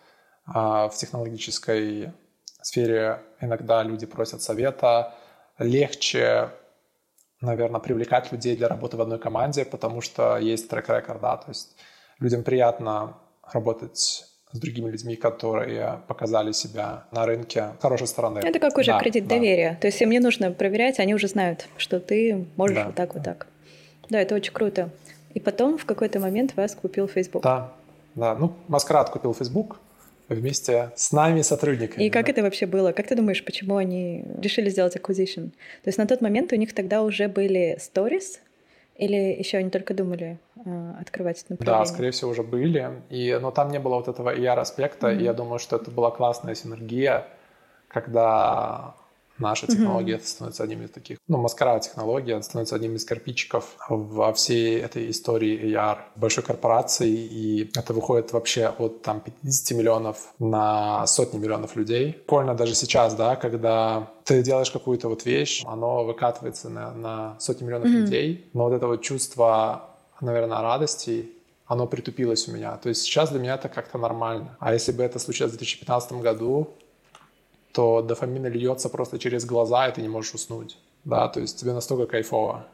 А 0.47 0.89
в 0.89 0.97
технологической 0.97 2.13
сфере 2.61 3.23
иногда 3.41 3.85
люди 3.85 4.07
просят 4.07 4.43
совета. 4.43 5.15
Легче, 5.61 6.51
наверное, 7.41 7.81
привлекать 7.81 8.31
людей 8.33 8.57
для 8.57 8.69
работы 8.69 8.97
в 8.97 9.01
одной 9.01 9.19
команде, 9.19 9.65
потому 9.65 10.01
что 10.01 10.37
есть 10.39 10.69
трек-рекорд, 10.69 11.21
да, 11.21 11.37
то 11.37 11.49
есть 11.51 11.77
людям 12.19 12.43
приятно 12.43 13.15
работать 13.53 14.27
с 14.53 14.59
другими 14.59 14.91
людьми, 14.91 15.17
которые 15.17 16.01
показали 16.09 16.53
себя 16.53 17.05
на 17.13 17.25
рынке 17.25 17.69
с 17.79 17.83
хорошей 17.83 18.09
стороны. 18.09 18.41
Это 18.41 18.59
как 18.59 18.77
уже 18.79 18.91
Да, 18.93 18.99
кредит 18.99 19.27
да. 19.29 19.37
доверия. 19.37 19.79
То 19.81 19.87
есть 19.87 19.97
если 19.97 20.07
мне 20.07 20.21
нужно 20.21 20.51
проверять, 20.51 20.99
они 20.99 21.15
уже 21.15 21.29
знают, 21.29 21.69
что 21.77 22.01
ты 22.01 22.47
можешь 22.57 22.77
Да. 22.77 22.87
вот 22.87 22.95
так, 22.97 23.15
вот 23.15 23.23
так. 23.25 23.47
Да, 24.09 24.21
это 24.21 24.35
очень 24.35 24.53
круто. 24.53 24.91
И 25.35 25.41
потом 25.41 25.79
в 25.79 25.85
какой-то 25.85 26.19
момент 26.19 26.57
вас 26.57 26.75
купил 26.75 27.07
Facebook. 27.07 27.45
Да, 27.45 27.73
да. 28.17 28.35
Ну, 28.35 28.53
Маскарад 28.67 29.11
купил 29.11 29.33
Facebook 29.35 29.79
вместе 30.35 30.93
с 30.95 31.13
нами, 31.13 31.43
сотрудниками. 31.43 32.05
И 32.05 32.11
как 32.11 32.27
да. 32.27 32.33
это 32.33 32.43
вообще 32.43 32.67
было? 32.67 32.93
Как 32.93 33.07
ты 33.07 33.17
думаешь, 33.17 33.45
почему 33.45 33.77
они 33.77 34.25
решили 34.41 34.71
сделать 34.71 34.97
acquisition? 34.97 35.51
То 35.83 35.89
есть 35.89 35.99
на 35.99 36.07
тот 36.07 36.21
момент 36.21 36.53
у 36.53 36.57
них 36.57 36.73
тогда 36.75 37.03
уже 37.03 37.29
были 37.29 37.77
stories, 37.79 38.39
или 38.97 39.17
еще 39.17 39.59
они 39.59 39.71
только 39.71 39.95
думали 39.95 40.39
э, 40.65 40.93
открывать 41.01 41.39
это 41.39 41.49
Да, 41.49 41.55
направление? 41.55 41.87
скорее 41.87 42.11
всего, 42.11 42.31
уже 42.31 42.43
были. 42.43 42.91
И, 43.09 43.39
но 43.41 43.51
там 43.51 43.71
не 43.71 43.79
было 43.79 43.97
вот 43.97 44.09
этого 44.09 44.35
ER-аспекта, 44.35 45.11
и 45.13 45.23
я 45.23 45.33
думаю, 45.33 45.59
что 45.59 45.77
это 45.77 45.91
была 45.91 46.11
классная 46.11 46.55
синергия, 46.55 47.27
когда 47.89 48.95
наша 49.41 49.67
технология 49.67 50.19
становится 50.19 50.63
одним 50.63 50.85
из 50.85 50.91
таких, 50.91 51.19
ну, 51.29 51.39
маскарад 51.39 51.83
технология 51.83 52.41
становится 52.43 52.77
одним 52.77 52.97
из 52.97 53.05
кирпичиков 53.05 53.77
во 53.89 54.33
всей 54.33 54.81
этой 54.81 55.11
истории 55.11 55.73
AR 55.73 55.99
большой 56.17 56.45
корпорации, 56.45 57.11
и 57.11 57.71
это 57.77 57.93
выходит 57.93 58.33
вообще 58.33 58.67
от 58.67 59.03
там 59.03 59.21
50 59.21 59.79
миллионов 59.79 60.33
на 60.39 61.07
сотни 61.07 61.39
миллионов 61.39 61.77
людей. 61.77 62.13
Прикольно 62.13 62.55
даже 62.55 62.75
сейчас, 62.75 63.15
да, 63.15 63.37
когда 63.37 64.11
ты 64.25 64.43
делаешь 64.43 64.71
какую-то 64.71 65.09
вот 65.09 65.25
вещь, 65.25 65.63
оно 65.67 66.05
выкатывается 66.05 66.69
на, 66.69 66.93
на 66.93 67.41
сотни 67.41 67.65
миллионов 67.65 67.89
людей, 67.89 68.51
но 68.53 68.65
вот 68.65 68.75
это 68.75 68.87
вот 68.87 69.03
чувство, 69.03 69.91
наверное, 70.21 70.61
радости 70.61 71.33
оно 71.71 71.87
притупилось 71.87 72.49
у 72.49 72.53
меня. 72.53 72.77
То 72.79 72.89
есть 72.89 73.03
сейчас 73.03 73.31
для 73.31 73.39
меня 73.39 73.55
это 73.55 73.69
как-то 73.69 73.97
нормально. 73.97 74.57
А 74.59 74.73
если 74.73 74.91
бы 74.91 75.05
это 75.05 75.21
случилось 75.21 75.53
в 75.53 75.57
2015 75.57 76.13
году, 76.15 76.75
то 77.73 78.03
дофамин 78.03 78.47
льется 78.47 78.89
просто 78.89 79.19
через 79.19 79.45
глаза, 79.45 79.89
и 79.89 79.93
ты 79.93 80.03
не 80.03 80.09
можешь 80.09 80.35
уснуть. 80.35 80.77
Да, 81.05 81.29
то 81.29 81.41
есть 81.41 81.59
тебе 81.59 81.73
настолько 81.73 82.07
кайфово. 82.07 82.67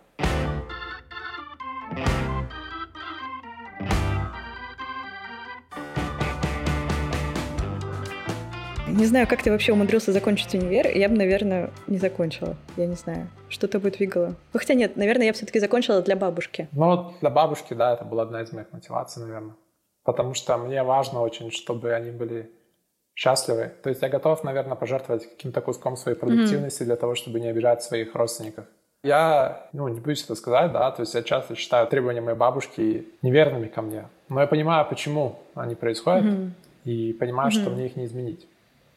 Не 8.97 9.05
знаю, 9.05 9.29
как 9.29 9.43
ты 9.43 9.51
вообще 9.51 9.73
умудрился 9.73 10.11
закончить 10.11 10.55
универ. 10.55 10.87
Я 10.89 11.11
бы, 11.11 11.17
наверное, 11.17 11.71
не 11.87 11.99
закончила. 11.99 12.57
Я 12.79 12.87
не 12.87 12.95
знаю. 12.95 13.29
Что-то 13.51 13.79
бы 13.79 13.91
двигало. 13.91 14.37
Ну, 14.55 14.59
хотя 14.59 14.73
нет, 14.73 14.97
наверное, 14.97 15.27
я 15.27 15.33
все-таки 15.35 15.61
закончила 15.61 16.01
для 16.01 16.17
бабушки. 16.17 16.69
Ну, 16.73 16.87
вот 16.87 17.15
для 17.21 17.29
бабушки, 17.29 17.75
да, 17.75 17.93
это 17.93 18.07
была 18.07 18.23
одна 18.23 18.41
из 18.41 18.53
моих 18.53 18.73
мотиваций, 18.73 19.23
наверное. 19.23 19.55
Потому 20.03 20.33
что 20.33 20.57
мне 20.57 20.83
важно 20.83 21.21
очень, 21.21 21.51
чтобы 21.51 21.93
они 21.93 22.11
были 22.11 22.51
счастливы. 23.17 23.73
То 23.83 23.89
есть 23.89 24.03
я 24.03 24.09
готов, 24.09 24.45
наверное, 24.45 24.77
пожертвовать 24.77 25.29
каким-то 25.29 25.61
куском 25.61 25.97
своей 25.97 26.17
продуктивности 26.17 26.83
mm-hmm. 26.83 26.87
для 26.87 26.97
того, 26.97 27.17
чтобы 27.17 27.41
не 27.41 27.49
обижать 27.49 27.83
своих 27.83 28.15
родственников. 28.15 28.67
Я, 29.03 29.69
ну, 29.73 29.89
не 29.89 29.99
боюсь 29.99 30.23
это 30.23 30.37
сказать, 30.37 30.73
да, 30.73 30.91
то 30.93 31.03
есть 31.03 31.15
я 31.15 31.23
часто 31.23 31.57
считаю 31.57 31.89
требования 31.89 32.21
моей 32.21 32.37
бабушки 32.37 33.09
неверными 33.23 33.67
ко 33.67 33.83
мне. 33.83 34.05
Но 34.29 34.41
я 34.41 34.47
понимаю, 34.47 34.87
почему 34.89 35.39
они 35.55 35.75
происходят, 35.75 36.25
mm-hmm. 36.25 36.51
и 36.85 37.13
понимаю, 37.13 37.51
mm-hmm. 37.51 37.61
что 37.63 37.71
мне 37.71 37.87
их 37.87 37.97
не 37.97 38.05
изменить 38.05 38.47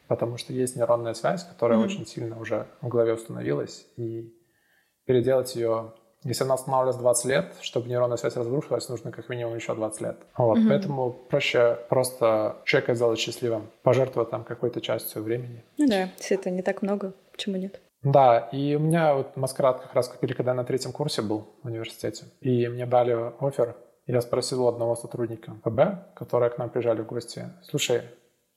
потому 0.09 0.37
что 0.37 0.51
есть 0.51 0.75
нейронная 0.75 1.13
связь, 1.13 1.43
которая 1.43 1.79
mm-hmm. 1.79 1.83
очень 1.83 2.05
сильно 2.07 2.39
уже 2.39 2.65
в 2.81 2.87
голове 2.89 3.13
установилась, 3.13 3.85
и 3.95 4.33
переделать 5.05 5.55
ее, 5.55 5.93
если 6.23 6.43
она 6.43 6.55
останавливалась 6.55 6.97
20 6.97 7.25
лет, 7.25 7.55
чтобы 7.61 7.87
нейронная 7.87 8.17
связь 8.17 8.35
разрушилась, 8.35 8.89
нужно 8.89 9.11
как 9.11 9.29
минимум 9.29 9.55
еще 9.55 9.73
20 9.73 10.01
лет. 10.01 10.17
Вот, 10.37 10.57
mm-hmm. 10.57 10.67
поэтому 10.67 11.11
проще 11.11 11.79
просто 11.89 12.57
человека 12.65 12.93
сделать 12.95 13.19
счастливым, 13.19 13.69
пожертвовать 13.83 14.29
там 14.29 14.43
какой-то 14.43 14.81
частью 14.81 15.23
времени. 15.23 15.63
Ну 15.77 15.87
да, 15.87 16.09
если 16.17 16.37
это 16.37 16.49
не 16.49 16.61
так 16.61 16.81
много, 16.81 17.13
почему 17.31 17.57
нет? 17.57 17.79
Да, 18.03 18.49
и 18.51 18.75
у 18.75 18.79
меня 18.79 19.13
вот 19.13 19.35
маскарад 19.35 19.81
как 19.81 19.93
раз 19.93 20.07
купили, 20.07 20.33
когда 20.33 20.51
я 20.51 20.55
на 20.55 20.63
третьем 20.63 20.91
курсе 20.91 21.21
был 21.21 21.47
в 21.63 21.67
университете. 21.67 22.25
И 22.41 22.67
мне 22.67 22.85
дали 22.85 23.33
офер. 23.39 23.75
Я 24.07 24.21
спросил 24.21 24.63
у 24.63 24.67
одного 24.67 24.95
сотрудника 24.95 25.53
ПБ, 25.63 26.15
которые 26.15 26.49
к 26.49 26.57
нам 26.57 26.69
приезжали 26.69 27.01
в 27.01 27.05
гости, 27.05 27.45
слушай, 27.63 28.01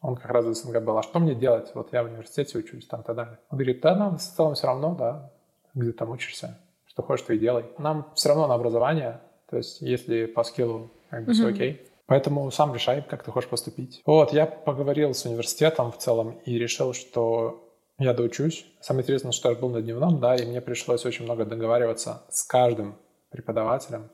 он 0.01 0.17
как 0.17 0.31
раз 0.31 0.47
из 0.47 0.63
СНГ 0.63 0.83
был. 0.83 0.99
А 0.99 1.03
что 1.03 1.21
мне 1.21 1.35
делать? 1.35 1.71
Вот 1.75 1.93
я 1.93 2.03
в 2.03 2.07
университете 2.07 2.59
учусь, 2.59 2.87
там, 2.87 3.03
и 3.03 3.05
так 3.05 3.15
далее. 3.15 3.39
Он 3.51 3.59
говорит, 3.59 3.81
да, 3.81 3.95
нам 3.95 4.19
в 4.19 4.21
целом 4.21 4.55
все 4.55 4.67
равно, 4.67 4.95
да, 4.95 5.31
где 5.75 5.93
там 5.93 6.11
учишься. 6.11 6.59
Что 6.93 7.03
хочешь, 7.03 7.25
то 7.25 7.33
и 7.33 7.39
делай. 7.39 7.65
Нам 7.79 8.13
все 8.15 8.29
равно 8.29 8.47
на 8.47 8.55
образование. 8.55 9.21
То 9.49 9.57
есть, 9.57 9.81
если 9.81 10.27
по 10.27 10.45
скиллу 10.45 10.91
как 11.09 11.25
бы 11.25 11.33
mm-hmm. 11.33 11.35
все 11.35 11.47
окей. 11.49 11.89
Поэтому 12.07 12.51
сам 12.51 12.75
решай, 12.75 13.03
как 13.03 13.23
ты 13.23 13.31
хочешь 13.31 13.49
поступить. 13.49 14.03
Вот, 14.05 14.35
я 14.35 14.45
поговорил 14.45 15.15
с 15.15 15.25
университетом 15.25 15.91
в 15.91 15.97
целом 15.97 16.39
и 16.45 16.59
решил, 16.59 16.93
что 16.93 17.71
я 17.99 18.13
доучусь. 18.13 18.67
Самое 18.81 19.05
интересное, 19.05 19.33
что 19.33 19.51
я 19.51 19.57
был 19.57 19.71
на 19.71 19.81
дневном, 19.81 20.21
да, 20.21 20.37
и 20.37 20.45
мне 20.45 20.61
пришлось 20.61 21.07
очень 21.07 21.25
много 21.25 21.47
договариваться 21.47 22.25
с 22.31 22.43
каждым 22.43 22.97
преподавателем, 23.31 24.11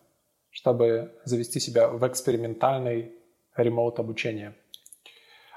чтобы 0.51 1.13
завести 1.25 1.59
себя 1.59 1.89
в 1.89 2.07
экспериментальный 2.07 3.13
ремоут 3.57 3.99
обучение. 3.99 4.55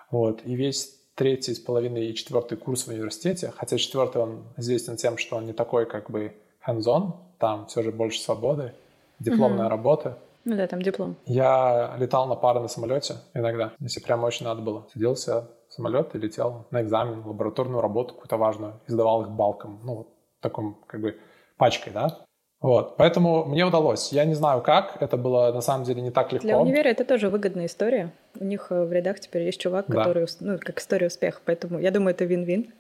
Вот. 0.10 0.42
И 0.46 0.56
весь 0.56 1.00
третий 1.14 1.54
с 1.54 1.60
половиной 1.60 2.08
и 2.08 2.16
четвертый 2.16 2.58
курс 2.58 2.84
в 2.84 2.88
университете, 2.88 3.54
хотя 3.56 3.78
четвертый 3.78 4.24
он 4.24 4.54
известен 4.58 4.96
тем, 4.96 5.18
что 5.18 5.36
он 5.36 5.46
не 5.46 5.54
такой 5.54 5.86
как 5.86 6.10
бы 6.10 6.34
hands-on, 6.66 7.14
там 7.40 7.66
все 7.68 7.82
же 7.84 7.92
больше 7.92 8.20
свободы, 8.22 8.74
дипломная 9.20 9.66
mm-hmm. 9.66 9.70
работа. 9.70 10.18
Ну 10.44 10.56
да, 10.56 10.68
там 10.68 10.82
диплом. 10.82 11.18
Я 11.26 11.96
летал 12.00 12.28
на 12.28 12.36
пары 12.36 12.60
на 12.60 12.68
самолете 12.68 13.16
иногда, 13.34 13.74
если 13.80 14.00
прям 14.00 14.24
очень 14.24 14.46
надо 14.46 14.62
было. 14.62 14.88
Садился 14.92 15.50
в 15.70 15.74
самолет 15.74 16.16
и 16.16 16.18
летел 16.18 16.66
на 16.72 16.82
экзамен, 16.82 17.24
лабораторную 17.26 17.82
работу 17.82 18.14
какую-то 18.16 18.38
важную, 18.38 18.74
издавал 18.88 19.22
их 19.22 19.30
балком, 19.30 19.80
ну, 19.84 20.08
таком 20.40 20.78
как 20.88 21.02
бы 21.02 21.18
пачкой, 21.58 21.94
да. 21.94 22.18
Вот, 22.60 22.96
поэтому 22.98 23.46
мне 23.46 23.66
удалось. 23.66 24.12
Я 24.12 24.24
не 24.24 24.36
знаю 24.36 24.62
как, 24.62 25.02
это 25.02 25.18
было 25.18 25.52
на 25.52 25.62
самом 25.62 25.84
деле 25.84 26.02
не 26.02 26.12
так 26.12 26.32
легко. 26.32 26.46
Для 26.46 26.60
универа 26.60 26.90
это 26.90 27.04
тоже 27.06 27.30
выгодная 27.30 27.66
история. 27.66 28.14
У 28.40 28.44
них 28.44 28.68
э, 28.70 28.86
в 28.86 28.92
рядах 28.92 29.20
теперь 29.20 29.44
есть 29.44 29.60
чувак, 29.60 29.86
да. 29.88 29.98
который, 29.98 30.28
ну, 30.42 30.60
как 30.60 30.80
история 30.80 31.08
успеха, 31.08 31.42
поэтому 31.44 31.80
я 31.80 31.90
думаю, 31.90 32.14
это 32.14 32.26
вин-вин. 32.26 32.72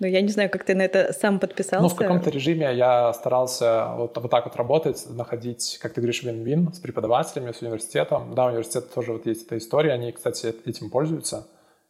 Но 0.00 0.06
я 0.06 0.22
не 0.22 0.28
знаю, 0.28 0.50
как 0.50 0.64
ты 0.64 0.74
на 0.74 0.82
это 0.82 1.12
сам 1.12 1.38
подписался. 1.38 1.82
Ну, 1.82 1.88
в 1.88 1.94
каком-то 1.94 2.30
режиме 2.30 2.74
я 2.74 3.12
старался 3.12 3.94
вот, 3.96 4.16
вот 4.16 4.30
так 4.30 4.46
вот 4.46 4.56
работать, 4.56 5.06
находить, 5.10 5.78
как 5.80 5.92
ты 5.92 6.00
говоришь, 6.00 6.22
вин-вин 6.22 6.72
с 6.72 6.78
преподавателями, 6.78 7.52
с 7.52 7.60
университетом. 7.60 8.34
Да, 8.34 8.46
университет 8.46 8.92
тоже 8.92 9.12
вот 9.12 9.26
есть 9.26 9.46
эта 9.46 9.58
история, 9.58 9.92
они, 9.92 10.10
кстати, 10.10 10.54
этим 10.64 10.90
пользуются. 10.90 11.46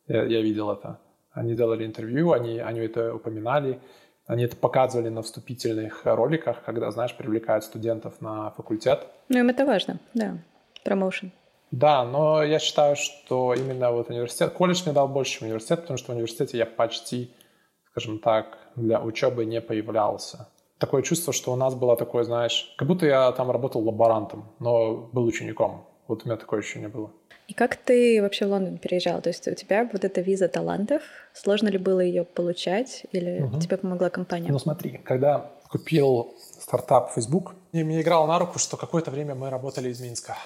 Я, 0.09 0.25
я 0.25 0.41
видел 0.41 0.73
это. 0.73 0.99
Они 1.31 1.55
делали 1.55 1.87
интервью, 1.87 2.33
они, 2.33 2.59
они 2.59 2.81
это 2.81 3.15
упоминали. 3.15 3.79
Они 4.27 4.45
это 4.45 4.57
показывали 4.57 5.09
на 5.09 5.23
вступительных 5.23 6.03
роликах, 6.05 6.63
когда, 6.65 6.91
знаешь, 6.91 7.15
привлекают 7.17 7.65
студентов 7.65 8.21
на 8.21 8.51
факультет. 8.51 9.07
Ну, 9.29 9.39
им 9.39 9.49
это 9.49 9.65
важно, 9.65 9.99
да, 10.15 10.39
промоушен. 10.85 11.33
Да, 11.71 12.05
но 12.05 12.43
я 12.43 12.59
считаю, 12.59 12.97
что 12.97 13.55
именно 13.55 13.91
вот 13.93 14.11
университет, 14.11 14.53
колледж 14.53 14.83
мне 14.85 14.93
дал 14.93 15.09
больше, 15.09 15.39
чем 15.39 15.47
университет, 15.47 15.83
потому 15.83 15.99
что 15.99 16.13
в 16.13 16.15
университете 16.15 16.59
я 16.59 16.67
почти, 16.67 17.33
скажем 17.91 18.19
так, 18.19 18.59
для 18.77 19.01
учебы 19.01 19.45
не 19.45 19.61
появлялся. 19.61 20.49
Такое 20.79 21.03
чувство, 21.03 21.33
что 21.33 21.53
у 21.53 21.57
нас 21.57 21.75
было 21.75 21.97
такое, 21.97 22.25
знаешь, 22.25 22.75
как 22.79 22.89
будто 22.89 23.07
я 23.07 23.33
там 23.33 23.51
работал 23.51 23.83
лаборантом, 23.83 24.45
но 24.59 24.95
был 25.13 25.25
учеником. 25.25 25.87
Вот 26.09 26.23
у 26.25 26.27
меня 26.27 26.37
такое 26.37 26.61
ощущение 26.61 26.89
было. 26.89 27.11
И 27.47 27.53
как 27.53 27.77
ты 27.77 28.23
вообще 28.23 28.47
в 28.47 28.51
Лондон 28.51 28.79
переезжал? 28.79 29.21
То 29.21 29.29
есть 29.29 29.47
у 29.49 29.55
тебя 29.55 29.89
вот 29.93 30.05
эта 30.05 30.21
виза 30.21 30.49
талантов, 30.49 31.03
сложно 31.35 31.69
ли 31.69 31.79
было 31.79 32.01
ее 32.01 32.25
получать 32.25 33.07
или 33.13 33.43
угу. 33.43 33.59
тебе 33.59 33.77
помогла 33.77 34.09
компания? 34.09 34.51
Ну 34.51 34.59
смотри, 34.59 34.99
когда 34.99 35.51
купил 35.69 36.35
стартап 36.61 37.13
Facebook, 37.13 37.55
и 37.73 37.83
мне 37.85 38.01
играло 38.01 38.27
на 38.27 38.39
руку, 38.39 38.59
что 38.59 38.77
какое-то 38.77 39.11
время 39.11 39.35
мы 39.35 39.51
работали 39.51 39.89
из 39.89 40.01
Минска. 40.01 40.37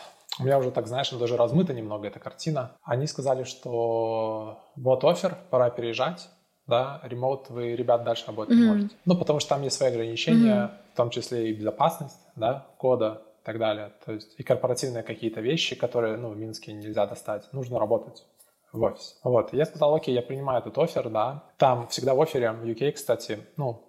У 0.40 0.44
меня 0.44 0.59
уже 0.59 0.70
так, 0.70 0.87
знаешь, 0.87 1.11
даже 1.11 1.37
размыта 1.37 1.72
немного 1.72 2.09
эта 2.09 2.18
картина. 2.18 2.72
Они 2.83 3.07
сказали, 3.07 3.44
что 3.44 4.59
вот 4.74 5.04
офер, 5.04 5.37
пора 5.50 5.70
переезжать, 5.70 6.28
да, 6.66 7.00
ремоут 7.05 7.50
вы, 7.50 7.77
ребят, 7.77 8.05
дальше 8.05 8.27
работать 8.27 8.57
mm-hmm. 8.57 8.61
не 8.61 8.66
можете. 8.66 8.96
Ну, 9.05 9.16
потому 9.16 9.40
что 9.40 9.50
там 9.50 9.62
есть 9.62 9.77
свои 9.77 9.90
ограничения, 9.90 10.55
mm-hmm. 10.55 10.92
в 10.92 10.96
том 10.96 11.11
числе 11.11 11.50
и 11.50 11.53
безопасность, 11.53 12.18
да, 12.37 12.66
кода, 12.79 13.22
и 13.42 13.44
так 13.44 13.59
далее. 13.59 13.92
То 14.07 14.12
есть 14.12 14.35
и 14.38 14.42
корпоративные 14.42 15.03
какие-то 15.03 15.40
вещи, 15.40 15.77
которые, 15.77 16.16
ну, 16.16 16.31
в 16.31 16.37
Минске 16.37 16.72
нельзя 16.72 17.07
достать. 17.07 17.53
Нужно 17.53 17.79
работать 17.79 18.24
в 18.72 18.83
офис. 18.83 19.18
Вот. 19.22 19.53
я 19.53 19.66
сказал, 19.66 19.94
окей, 19.94 20.14
я 20.14 20.22
принимаю 20.22 20.61
этот 20.61 20.77
офер, 20.79 21.11
да. 21.11 21.44
Там 21.59 21.87
всегда 21.88 22.14
в 22.14 22.20
офере, 22.20 22.50
в 22.53 22.64
UK, 22.64 22.92
кстати, 22.92 23.38
ну, 23.57 23.83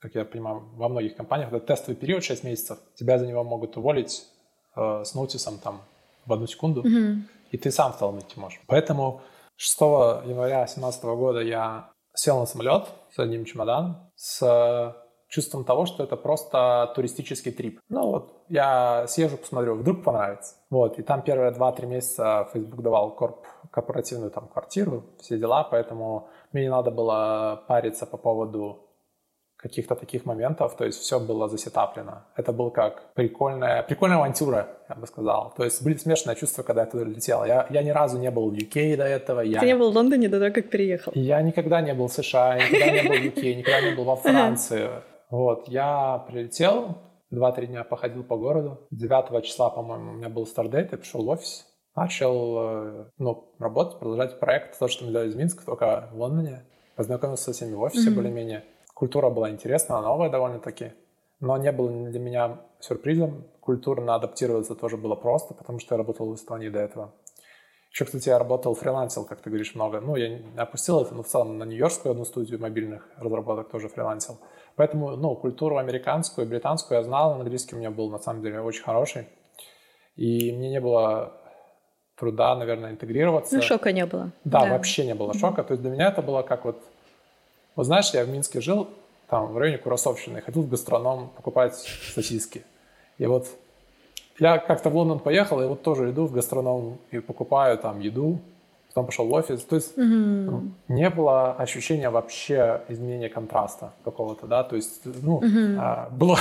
как 0.00 0.14
я 0.14 0.24
понимаю, 0.24 0.64
во 0.74 0.88
многих 0.88 1.16
компаниях, 1.16 1.52
это 1.52 1.60
тестовый 1.60 1.96
период 1.96 2.24
6 2.24 2.44
месяцев. 2.44 2.78
Тебя 2.94 3.18
за 3.18 3.26
него 3.26 3.44
могут 3.44 3.76
уволить 3.76 4.24
э, 4.76 5.02
с 5.04 5.14
нотисом 5.14 5.58
там 5.58 5.82
в 6.24 6.32
одну 6.32 6.46
секунду, 6.46 6.82
mm-hmm. 6.82 7.22
и 7.50 7.58
ты 7.58 7.70
сам 7.70 7.92
в 7.92 8.18
идти 8.20 8.40
можешь. 8.40 8.60
Поэтому 8.66 9.22
6 9.56 9.80
января 9.80 10.60
2017 10.60 11.04
года 11.04 11.40
я 11.40 11.90
сел 12.18 12.40
на 12.40 12.46
самолет 12.46 12.88
с 13.14 13.18
одним 13.18 13.44
чемоданом, 13.44 14.10
с 14.16 14.96
чувством 15.28 15.64
того, 15.64 15.86
что 15.86 16.02
это 16.02 16.16
просто 16.16 16.90
туристический 16.94 17.52
трип. 17.52 17.80
Ну 17.88 18.06
вот, 18.10 18.32
я 18.48 19.06
съезжу, 19.06 19.36
посмотрю, 19.36 19.74
вдруг 19.74 20.02
понравится. 20.02 20.56
Вот, 20.70 20.98
и 20.98 21.02
там 21.02 21.22
первые 21.22 21.52
2-3 21.52 21.86
месяца 21.86 22.48
Facebook 22.52 22.82
давал 22.82 23.14
корп, 23.14 23.46
корпоративную 23.70 24.30
там 24.30 24.48
квартиру, 24.48 25.04
все 25.20 25.38
дела, 25.38 25.62
поэтому 25.62 26.28
мне 26.52 26.62
не 26.62 26.70
надо 26.70 26.90
было 26.90 27.62
париться 27.68 28.06
по 28.06 28.16
поводу 28.16 28.87
каких-то 29.58 29.96
таких 29.96 30.24
моментов, 30.24 30.76
то 30.76 30.84
есть 30.84 31.00
все 31.00 31.18
было 31.18 31.48
засетаплено. 31.48 32.24
Это 32.36 32.52
был 32.52 32.70
как 32.70 33.12
прикольная, 33.14 33.82
прикольная 33.82 34.18
авантюра, 34.18 34.68
я 34.88 34.94
бы 34.94 35.06
сказал. 35.06 35.52
То 35.56 35.64
есть 35.64 35.82
были 35.82 35.96
смешанные 35.96 36.36
чувства, 36.36 36.62
когда 36.62 36.82
я 36.82 36.86
туда 36.86 37.04
летел. 37.04 37.44
Я, 37.44 37.66
я 37.68 37.82
ни 37.82 37.90
разу 37.90 38.18
не 38.18 38.30
был 38.30 38.50
в 38.50 38.54
UK 38.54 38.96
до 38.96 39.04
этого. 39.04 39.40
Я... 39.40 39.58
Ты 39.58 39.66
не 39.66 39.74
был 39.74 39.90
в 39.90 39.96
Лондоне 39.96 40.28
до 40.28 40.38
того, 40.38 40.52
как 40.54 40.70
переехал? 40.70 41.12
Я 41.16 41.42
никогда 41.42 41.80
не 41.80 41.92
был 41.92 42.06
в 42.06 42.12
США, 42.12 42.56
никогда 42.56 42.90
не 42.90 43.08
был 43.08 43.16
в 43.16 43.36
UK, 43.36 43.54
никогда 43.54 43.80
не 43.80 43.96
был 43.96 44.04
во 44.04 44.16
Франции. 44.16 44.88
Вот, 45.30 45.68
я 45.68 46.24
прилетел, 46.28 46.98
два-три 47.30 47.66
дня 47.66 47.82
походил 47.82 48.22
по 48.22 48.36
городу. 48.36 48.86
9 48.92 49.44
числа, 49.44 49.70
по-моему, 49.70 50.12
у 50.12 50.14
меня 50.14 50.28
был 50.28 50.46
стардейт, 50.46 50.92
я 50.92 50.98
пришел 50.98 51.24
в 51.24 51.28
офис, 51.28 51.66
начал 51.96 52.58
э, 52.58 53.04
ну, 53.18 53.52
работать, 53.58 53.98
продолжать 53.98 54.38
проект, 54.38 54.78
то, 54.78 54.86
что 54.86 55.04
мы 55.04 55.10
делали 55.10 55.28
из 55.28 55.34
Минска, 55.34 55.64
только 55.66 56.08
в 56.12 56.16
Лондоне. 56.16 56.64
Познакомился 56.94 57.44
со 57.44 57.52
всеми 57.52 57.74
в 57.74 57.80
офисе 57.80 58.10
mm-hmm. 58.10 58.14
более-менее. 58.14 58.64
Культура 58.98 59.30
была 59.30 59.48
интересная, 59.48 60.00
новая 60.00 60.28
довольно-таки. 60.28 60.92
Но 61.38 61.56
не 61.56 61.70
было 61.70 61.88
для 62.10 62.18
меня 62.18 62.58
сюрпризом. 62.80 63.44
Культурно 63.60 64.16
адаптироваться 64.16 64.74
тоже 64.74 64.96
было 64.96 65.14
просто, 65.14 65.54
потому 65.54 65.78
что 65.78 65.94
я 65.94 65.98
работал 65.98 66.28
в 66.28 66.34
Эстонии 66.34 66.68
до 66.68 66.80
этого. 66.80 67.14
Еще, 67.92 68.06
кстати, 68.06 68.28
я 68.28 68.40
работал, 68.40 68.74
фрилансил, 68.74 69.24
как 69.24 69.40
ты 69.40 69.50
говоришь, 69.50 69.76
много. 69.76 70.00
Ну, 70.00 70.16
я 70.16 70.40
опустил 70.56 71.00
это, 71.00 71.14
но 71.14 71.22
в 71.22 71.28
целом 71.28 71.58
на 71.58 71.64
нью-йоркскую 71.64 72.10
одну 72.10 72.24
студию 72.24 72.60
мобильных 72.60 73.08
разработок 73.16 73.70
тоже 73.70 73.88
фрилансил. 73.88 74.40
Поэтому, 74.74 75.16
ну, 75.16 75.36
культуру 75.36 75.76
американскую 75.76 76.44
и 76.44 76.50
британскую 76.50 76.98
я 76.98 77.04
знал, 77.04 77.34
английский 77.34 77.76
у 77.76 77.78
меня 77.78 77.92
был, 77.92 78.10
на 78.10 78.18
самом 78.18 78.42
деле, 78.42 78.60
очень 78.60 78.82
хороший. 78.82 79.28
И 80.16 80.50
мне 80.50 80.70
не 80.70 80.80
было 80.80 81.34
труда, 82.16 82.56
наверное, 82.56 82.90
интегрироваться. 82.90 83.54
Ну, 83.54 83.62
шока 83.62 83.92
не 83.92 84.06
было. 84.06 84.32
Да, 84.42 84.64
да. 84.64 84.70
вообще 84.72 85.06
не 85.06 85.14
было 85.14 85.34
шока. 85.34 85.62
То 85.62 85.74
есть 85.74 85.82
для 85.82 85.92
меня 85.92 86.08
это 86.08 86.20
было 86.20 86.42
как 86.42 86.64
вот... 86.64 86.82
Вот 87.78 87.86
знаешь, 87.86 88.10
я 88.12 88.24
в 88.24 88.28
Минске 88.28 88.60
жил, 88.60 88.88
там, 89.30 89.52
в 89.52 89.56
районе 89.56 89.78
Курасовщины, 89.78 90.40
ходил 90.40 90.62
в 90.62 90.68
гастроном 90.68 91.28
покупать 91.36 91.76
сосиски. 92.12 92.64
И 93.18 93.26
вот 93.26 93.46
я 94.40 94.58
как-то 94.58 94.90
в 94.90 94.96
Лондон 94.96 95.20
поехал, 95.20 95.62
и 95.62 95.66
вот 95.66 95.84
тоже 95.84 96.10
иду 96.10 96.26
в 96.26 96.32
гастроном 96.32 96.98
и 97.12 97.20
покупаю 97.20 97.78
там 97.78 98.00
еду, 98.00 98.40
потом 98.88 99.06
пошел 99.06 99.28
в 99.28 99.32
офис. 99.32 99.62
То 99.62 99.76
есть 99.76 99.96
mm-hmm. 99.96 100.70
не 100.88 101.08
было 101.08 101.52
ощущения 101.52 102.10
вообще 102.10 102.80
изменения 102.88 103.28
контраста 103.28 103.92
какого-то, 104.02 104.48
да, 104.48 104.64
то 104.64 104.74
есть, 104.74 105.02
ну, 105.04 105.40
mm-hmm. 105.40 105.76
а, 105.78 106.08
было... 106.10 106.36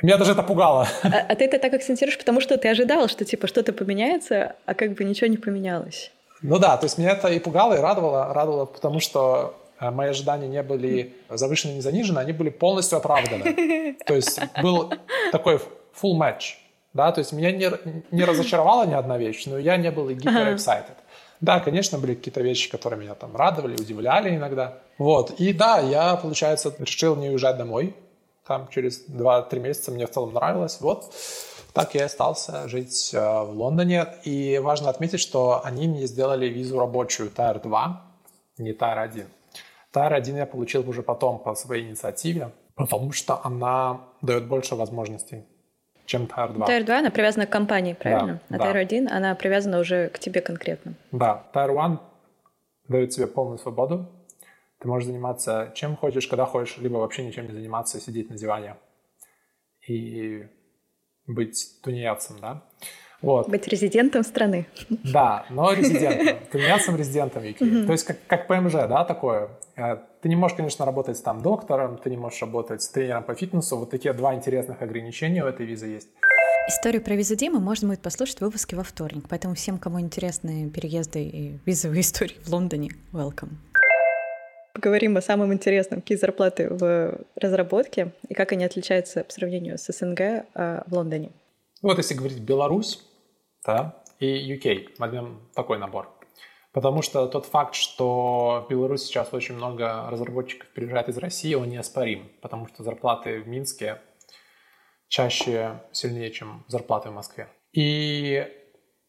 Меня 0.00 0.16
даже 0.16 0.32
это 0.32 0.42
пугало. 0.42 0.88
А, 1.02 1.08
а 1.28 1.34
ты 1.34 1.44
это 1.44 1.58
так 1.58 1.74
акцентируешь, 1.74 2.16
потому 2.16 2.40
что 2.40 2.56
ты 2.56 2.68
ожидал, 2.68 3.08
что 3.08 3.26
типа 3.26 3.46
что-то 3.46 3.74
поменяется, 3.74 4.56
а 4.64 4.74
как 4.74 4.94
бы 4.94 5.04
ничего 5.04 5.26
не 5.26 5.36
поменялось. 5.36 6.10
Ну 6.40 6.58
да, 6.58 6.78
то 6.78 6.86
есть 6.86 6.96
меня 6.96 7.10
это 7.10 7.28
и 7.28 7.38
пугало, 7.38 7.74
и 7.74 7.78
радовало. 7.78 8.32
Радовало, 8.32 8.64
потому 8.64 9.00
что 9.00 9.54
а 9.84 9.90
мои 9.90 10.08
ожидания 10.08 10.48
не 10.48 10.62
были 10.62 11.14
завышены, 11.28 11.72
не 11.72 11.80
занижены, 11.80 12.18
они 12.18 12.32
были 12.32 12.50
полностью 12.50 12.98
оправданы. 12.98 13.96
То 14.06 14.14
есть 14.14 14.40
был 14.62 14.92
такой 15.32 15.56
full 16.00 16.18
match, 16.18 16.56
да, 16.92 17.12
то 17.12 17.20
есть 17.20 17.32
меня 17.32 17.50
не, 17.52 17.70
не 18.10 18.24
разочаровала 18.24 18.86
ни 18.86 18.94
одна 18.94 19.18
вещь, 19.18 19.46
но 19.46 19.58
я 19.58 19.76
не 19.76 19.90
был 19.90 20.08
и 20.08 20.14
гипер. 20.14 20.32
Да, 21.40 21.60
конечно, 21.60 21.98
были 21.98 22.14
какие-то 22.14 22.40
вещи, 22.40 22.70
которые 22.70 23.00
меня 23.00 23.14
там 23.14 23.36
радовали, 23.36 23.74
удивляли 23.74 24.34
иногда. 24.34 24.78
Вот, 24.98 25.32
и 25.40 25.52
да, 25.52 25.80
я, 25.80 26.16
получается, 26.16 26.74
решил 26.78 27.16
не 27.16 27.28
уезжать 27.30 27.56
домой. 27.56 27.94
Там 28.46 28.68
через 28.68 29.06
2-3 29.08 29.58
месяца 29.60 29.90
мне 29.90 30.06
в 30.06 30.10
целом 30.10 30.32
нравилось, 30.32 30.78
вот. 30.80 31.12
Так 31.72 31.94
я 31.94 32.04
остался 32.04 32.68
жить 32.68 33.10
э, 33.12 33.18
в 33.18 33.50
Лондоне. 33.50 34.06
И 34.22 34.58
важно 34.62 34.90
отметить, 34.90 35.20
что 35.20 35.60
они 35.64 35.88
мне 35.88 36.06
сделали 36.06 36.46
визу 36.46 36.78
рабочую 36.78 37.30
TR2, 37.30 37.96
не 38.58 38.72
TR1. 38.72 39.26
TAR-1 39.94 40.36
я 40.36 40.46
получил 40.46 40.88
уже 40.88 41.02
потом 41.02 41.38
по 41.38 41.54
своей 41.54 41.88
инициативе, 41.88 42.50
потому 42.74 43.12
что 43.12 43.40
она 43.44 44.00
дает 44.22 44.46
больше 44.46 44.74
возможностей, 44.74 45.44
чем 46.06 46.24
TAR-2. 46.24 46.66
TAR-2, 46.66 46.90
она 46.90 47.10
привязана 47.10 47.46
к 47.46 47.50
компании, 47.50 47.94
правильно? 47.94 48.40
Да, 48.48 48.56
а 48.56 48.58
да. 48.58 48.72
TAR-1, 48.72 49.08
она 49.08 49.34
привязана 49.34 49.78
уже 49.78 50.08
к 50.08 50.18
тебе 50.18 50.40
конкретно. 50.40 50.94
Да, 51.12 51.44
TAR-1 51.52 51.98
дает 52.88 53.10
тебе 53.10 53.26
полную 53.26 53.58
свободу. 53.58 54.10
Ты 54.80 54.88
можешь 54.88 55.06
заниматься 55.06 55.72
чем 55.74 55.96
хочешь, 55.96 56.26
когда 56.26 56.44
хочешь, 56.44 56.76
либо 56.78 56.96
вообще 56.96 57.24
ничем 57.24 57.46
не 57.46 57.52
заниматься, 57.52 58.00
сидеть 58.00 58.28
на 58.30 58.36
диване 58.36 58.76
и 59.88 60.46
быть 61.26 61.80
тунеядцем, 61.82 62.38
да? 62.40 62.62
Вот. 63.24 63.48
Быть 63.48 63.66
резидентом 63.68 64.22
страны. 64.22 64.66
Да, 64.88 65.46
но 65.50 65.72
резидентом. 65.72 66.36
Тунеядцем 66.52 66.96
резидентом 66.96 67.42
UK. 67.42 67.86
То 67.86 67.92
есть 67.92 68.04
как, 68.04 68.18
как 68.26 68.46
ПМЖ, 68.46 68.72
да, 68.72 69.04
такое. 69.04 69.48
Э, 69.76 69.96
ты 70.20 70.28
не 70.28 70.36
можешь, 70.36 70.56
конечно, 70.56 70.84
работать 70.84 71.22
там 71.24 71.42
доктором, 71.42 71.96
ты 71.96 72.10
не 72.10 72.16
можешь 72.16 72.40
работать 72.42 72.82
с 72.82 72.88
тренером 72.88 73.24
по 73.24 73.34
фитнесу. 73.34 73.78
Вот 73.78 73.90
такие 73.90 74.12
два 74.12 74.34
интересных 74.34 74.82
ограничения 74.82 75.42
у 75.42 75.46
этой 75.46 75.64
визы 75.64 75.86
есть. 75.86 76.08
Историю 76.68 77.02
про 77.02 77.14
визу 77.14 77.34
Димы 77.34 77.60
можно 77.60 77.88
будет 77.88 78.00
послушать 78.00 78.38
в 78.38 78.40
выпуске 78.42 78.76
во 78.76 78.82
вторник, 78.82 79.24
поэтому 79.28 79.54
всем, 79.54 79.78
кому 79.78 80.00
интересны 80.00 80.70
переезды 80.70 81.22
и 81.22 81.58
визовые 81.66 82.00
истории 82.02 82.36
в 82.44 82.52
Лондоне, 82.52 82.90
welcome. 83.12 83.52
Поговорим 84.74 85.16
о 85.16 85.22
самом 85.22 85.52
интересном, 85.52 86.00
какие 86.00 86.18
зарплаты 86.18 86.68
в 86.68 87.20
разработке 87.36 88.12
и 88.28 88.34
как 88.34 88.52
они 88.52 88.64
отличаются 88.64 89.24
по 89.24 89.32
сравнению 89.32 89.78
с 89.78 89.92
СНГ 89.92 90.20
а, 90.54 90.84
в 90.86 90.94
Лондоне. 90.94 91.30
Вот 91.80 91.98
если 91.98 92.14
говорить 92.14 92.40
Беларусь 92.40 93.02
да, 93.64 94.02
и 94.18 94.54
UK, 94.54 94.94
возьмем 94.98 95.48
такой 95.54 95.78
набор. 95.78 96.08
Потому 96.72 97.02
что 97.02 97.28
тот 97.28 97.46
факт, 97.46 97.76
что 97.76 98.64
в 98.66 98.70
Беларуси 98.70 99.06
сейчас 99.06 99.32
очень 99.32 99.54
много 99.54 100.10
разработчиков 100.10 100.68
приезжает 100.70 101.08
из 101.08 101.16
России, 101.18 101.54
он 101.54 101.68
неоспорим. 101.68 102.32
Потому 102.42 102.66
что 102.66 102.82
зарплаты 102.82 103.40
в 103.40 103.46
Минске 103.46 104.00
чаще 105.06 105.82
сильнее, 105.92 106.32
чем 106.32 106.64
зарплаты 106.66 107.10
в 107.10 107.12
Москве. 107.12 107.48
И 107.72 108.44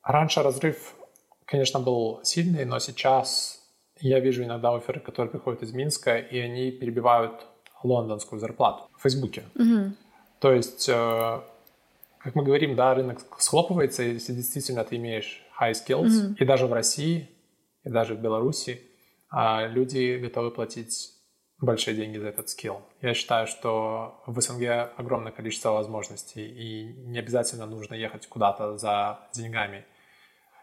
раньше 0.03 0.43
разрыв, 0.43 0.93
конечно, 1.45 1.79
был 1.79 2.19
сильный, 2.23 2.65
но 2.65 2.77
сейчас 2.77 3.59
я 3.99 4.19
вижу 4.19 4.43
иногда 4.43 4.75
оферы, 4.75 4.99
которые 4.99 5.31
приходят 5.31 5.63
из 5.63 5.73
Минска, 5.73 6.19
и 6.19 6.37
они 6.37 6.69
перебивают 6.69 7.47
лондонскую 7.83 8.39
зарплату 8.39 8.87
в 8.95 9.01
Фейсбуке. 9.01 9.43
Угу. 9.55 9.95
То 10.39 10.53
есть, 10.53 10.87
э, 10.87 11.41
как 12.25 12.33
мы 12.33 12.41
говорим, 12.41 12.75
да, 12.75 12.95
рынок 12.95 13.19
схлопывается, 13.37 14.01
если 14.01 14.33
действительно 14.33 14.83
ты 14.83 14.95
имеешь 14.95 15.43
high 15.61 15.73
skills, 15.73 16.25
угу. 16.25 16.35
и 16.39 16.43
даже 16.43 16.65
в 16.65 16.73
России 16.73 17.29
и 17.83 17.89
даже 17.89 18.15
в 18.15 18.19
Беларуси 18.19 18.81
а, 19.29 19.67
люди 19.67 20.17
готовы 20.17 20.49
платить 20.49 21.11
большие 21.59 21.95
деньги 21.95 22.17
за 22.17 22.29
этот 22.29 22.49
скилл. 22.49 22.81
Я 22.99 23.13
считаю, 23.13 23.45
что 23.45 24.23
в 24.25 24.41
СНГ 24.41 24.91
огромное 24.97 25.31
количество 25.31 25.69
возможностей, 25.69 26.47
и 26.47 26.93
не 26.93 27.19
обязательно 27.19 27.67
нужно 27.67 27.93
ехать 27.93 28.25
куда-то 28.25 28.75
за 28.79 29.19
деньгами. 29.31 29.85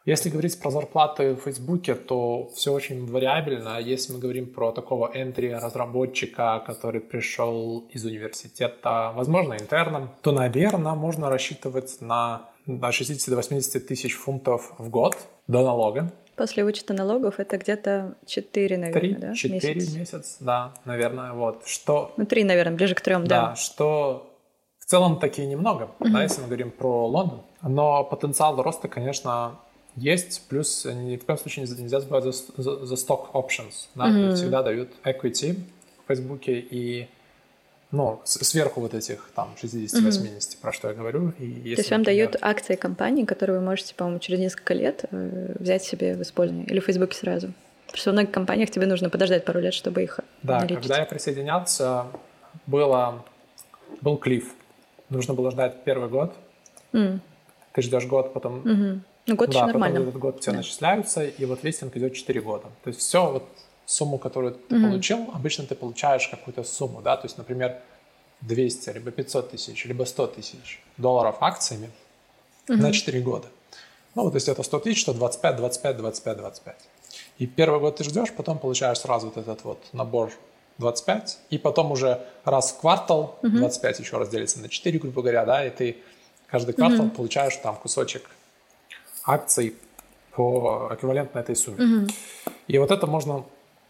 Если 0.04 0.30
говорить 0.30 0.58
про 0.60 0.70
зарплаты 0.70 1.34
в 1.34 1.42
Фейсбуке, 1.42 1.94
то 1.94 2.50
все 2.56 2.72
очень 2.72 3.06
вариабельно. 3.06 3.78
Если 3.78 4.12
мы 4.12 4.18
говорим 4.18 4.52
про 4.52 4.72
такого 4.72 5.12
entry 5.14 5.54
разработчика, 5.54 6.60
который 6.66 7.00
пришел 7.00 7.84
из 7.90 8.04
университета, 8.04 9.12
возможно, 9.14 9.54
интерном, 9.54 10.10
то, 10.22 10.32
наверное, 10.32 10.94
можно 10.94 11.30
рассчитывать 11.30 12.00
на, 12.00 12.48
на 12.66 12.90
60 12.90 13.30
до 13.30 13.36
80 13.36 13.86
тысяч 13.86 14.14
фунтов 14.14 14.72
в 14.78 14.90
год 14.90 15.16
до 15.46 15.62
налога. 15.62 16.12
После 16.34 16.64
вычета 16.64 16.94
налогов 16.94 17.38
это 17.38 17.56
где-то 17.58 18.16
4, 18.26 18.78
наверное, 18.78 19.00
3, 19.00 19.14
да? 19.14 19.34
4 19.34 19.74
месяц. 19.74 19.94
месяц, 19.94 20.36
да, 20.40 20.74
наверное, 20.84 21.32
вот. 21.32 21.62
Что... 21.66 22.12
Ну, 22.16 22.26
3, 22.26 22.42
наверное, 22.44 22.74
ближе 22.74 22.96
к 22.96 23.00
3, 23.00 23.14
да. 23.14 23.50
Да, 23.50 23.54
что 23.54 24.34
в 24.80 24.86
целом 24.86 25.20
таки 25.20 25.46
немного, 25.46 25.90
uh-huh. 26.00 26.10
да, 26.10 26.22
если 26.24 26.40
мы 26.40 26.48
говорим 26.48 26.72
про 26.72 27.06
Лондон. 27.06 27.42
Но 27.62 28.02
потенциал 28.02 28.60
роста, 28.60 28.88
конечно, 28.88 29.60
есть. 29.96 30.42
Плюс 30.48 30.84
ни 30.84 31.16
в 31.16 31.24
коем 31.24 31.38
случае 31.38 31.66
нельзя 31.66 32.00
забывать 32.00 32.24
за, 32.24 32.32
за, 32.56 32.86
за 32.86 32.94
stock 32.94 33.32
options, 33.32 33.88
да, 33.94 34.08
uh-huh. 34.08 34.34
всегда 34.34 34.62
дают 34.62 34.90
equity 35.04 35.58
в 36.04 36.08
Фейсбуке 36.08 36.58
и 36.58 37.08
ну, 37.92 38.20
сверху 38.24 38.80
вот 38.80 38.94
этих 38.94 39.30
там 39.34 39.54
60-80, 39.62 39.90
mm-hmm. 39.92 40.60
про 40.62 40.72
что 40.72 40.88
я 40.88 40.94
говорю. 40.94 41.34
И 41.38 41.44
если, 41.44 41.74
То 41.74 41.80
есть 41.80 41.90
вам 41.90 42.00
например... 42.00 42.30
дают 42.30 42.42
акции 42.42 42.74
компании, 42.74 43.24
которые 43.24 43.58
вы 43.58 43.64
можете, 43.64 43.94
по-моему, 43.94 44.18
через 44.18 44.38
несколько 44.38 44.72
лет 44.72 45.04
э, 45.10 45.54
взять 45.58 45.84
себе 45.84 46.14
в 46.14 46.22
использование 46.22 46.66
или 46.66 46.80
в 46.80 46.86
Фейсбуке 46.86 47.14
сразу? 47.14 47.52
Потому 47.86 48.00
что 48.00 48.10
в 48.10 48.12
многих 48.14 48.32
компаниях 48.32 48.70
тебе 48.70 48.86
нужно 48.86 49.10
подождать 49.10 49.44
пару 49.44 49.60
лет, 49.60 49.74
чтобы 49.74 50.02
их 50.02 50.20
Да, 50.42 50.60
наличить. 50.60 50.78
когда 50.78 51.00
я 51.00 51.04
присоединялся, 51.04 52.06
было, 52.66 53.22
был 54.00 54.16
клифф. 54.16 54.46
Нужно 55.10 55.34
было 55.34 55.50
ждать 55.50 55.84
первый 55.84 56.08
год. 56.08 56.34
Mm. 56.94 57.20
Ты 57.74 57.82
ждешь 57.82 58.06
год, 58.06 58.32
потом... 58.32 58.62
Mm-hmm. 58.62 59.00
Ну, 59.26 59.36
год 59.36 59.50
да, 59.50 59.58
еще 59.58 59.66
нормально. 59.66 59.98
этот 59.98 60.18
год 60.18 60.40
все 60.40 60.50
да. 60.50 60.58
начисляются, 60.58 61.24
и 61.24 61.44
вот 61.44 61.62
листинг 61.62 61.96
идет 61.96 62.14
4 62.14 62.40
года. 62.40 62.66
То 62.82 62.88
есть 62.88 63.00
все 63.00 63.30
вот 63.30 63.44
сумму, 63.86 64.18
которую 64.18 64.54
ты 64.54 64.74
mm-hmm. 64.74 64.88
получил, 64.88 65.30
обычно 65.32 65.66
ты 65.66 65.74
получаешь 65.74 66.26
какую-то 66.28 66.64
сумму, 66.64 67.02
да, 67.02 67.16
то 67.16 67.26
есть, 67.26 67.38
например, 67.38 67.78
200, 68.40 68.90
либо 68.90 69.10
500 69.10 69.50
тысяч, 69.50 69.84
либо 69.84 70.04
100 70.04 70.26
тысяч 70.28 70.82
долларов 70.96 71.36
акциями 71.40 71.90
mm-hmm. 72.66 72.76
на 72.76 72.92
4 72.92 73.20
года. 73.20 73.48
Ну, 74.14 74.24
вот 74.24 74.34
если 74.34 74.52
это 74.52 74.62
100 74.62 74.80
тысяч, 74.80 75.04
то 75.04 75.14
25, 75.14 75.56
25, 75.56 75.96
25, 75.96 76.36
25. 76.36 76.76
И 77.38 77.46
первый 77.46 77.80
год 77.80 77.96
ты 77.96 78.04
ждешь, 78.04 78.32
потом 78.32 78.58
получаешь 78.58 78.98
сразу 78.98 79.26
вот 79.26 79.36
этот 79.36 79.64
вот 79.64 79.78
набор 79.92 80.32
25, 80.78 81.38
и 81.50 81.58
потом 81.58 81.92
уже 81.92 82.20
раз 82.44 82.72
в 82.72 82.80
квартал 82.80 83.38
mm-hmm. 83.42 83.58
25 83.58 84.00
еще 84.00 84.18
раз 84.18 84.28
делится 84.28 84.58
на 84.58 84.68
4, 84.68 84.98
грубо 84.98 85.22
говоря, 85.22 85.44
да, 85.44 85.64
и 85.64 85.70
ты 85.70 85.96
каждый 86.46 86.74
квартал 86.74 87.06
mm-hmm. 87.06 87.14
получаешь 87.14 87.56
там 87.56 87.76
кусочек 87.76 88.28
акций 89.24 89.74
по 90.34 90.90
эквивалентной 90.92 91.42
этой 91.42 91.56
сумме. 91.56 91.78
Mm-hmm. 91.78 92.52
И 92.68 92.78
вот 92.78 92.90
это 92.90 93.06
можно 93.06 93.44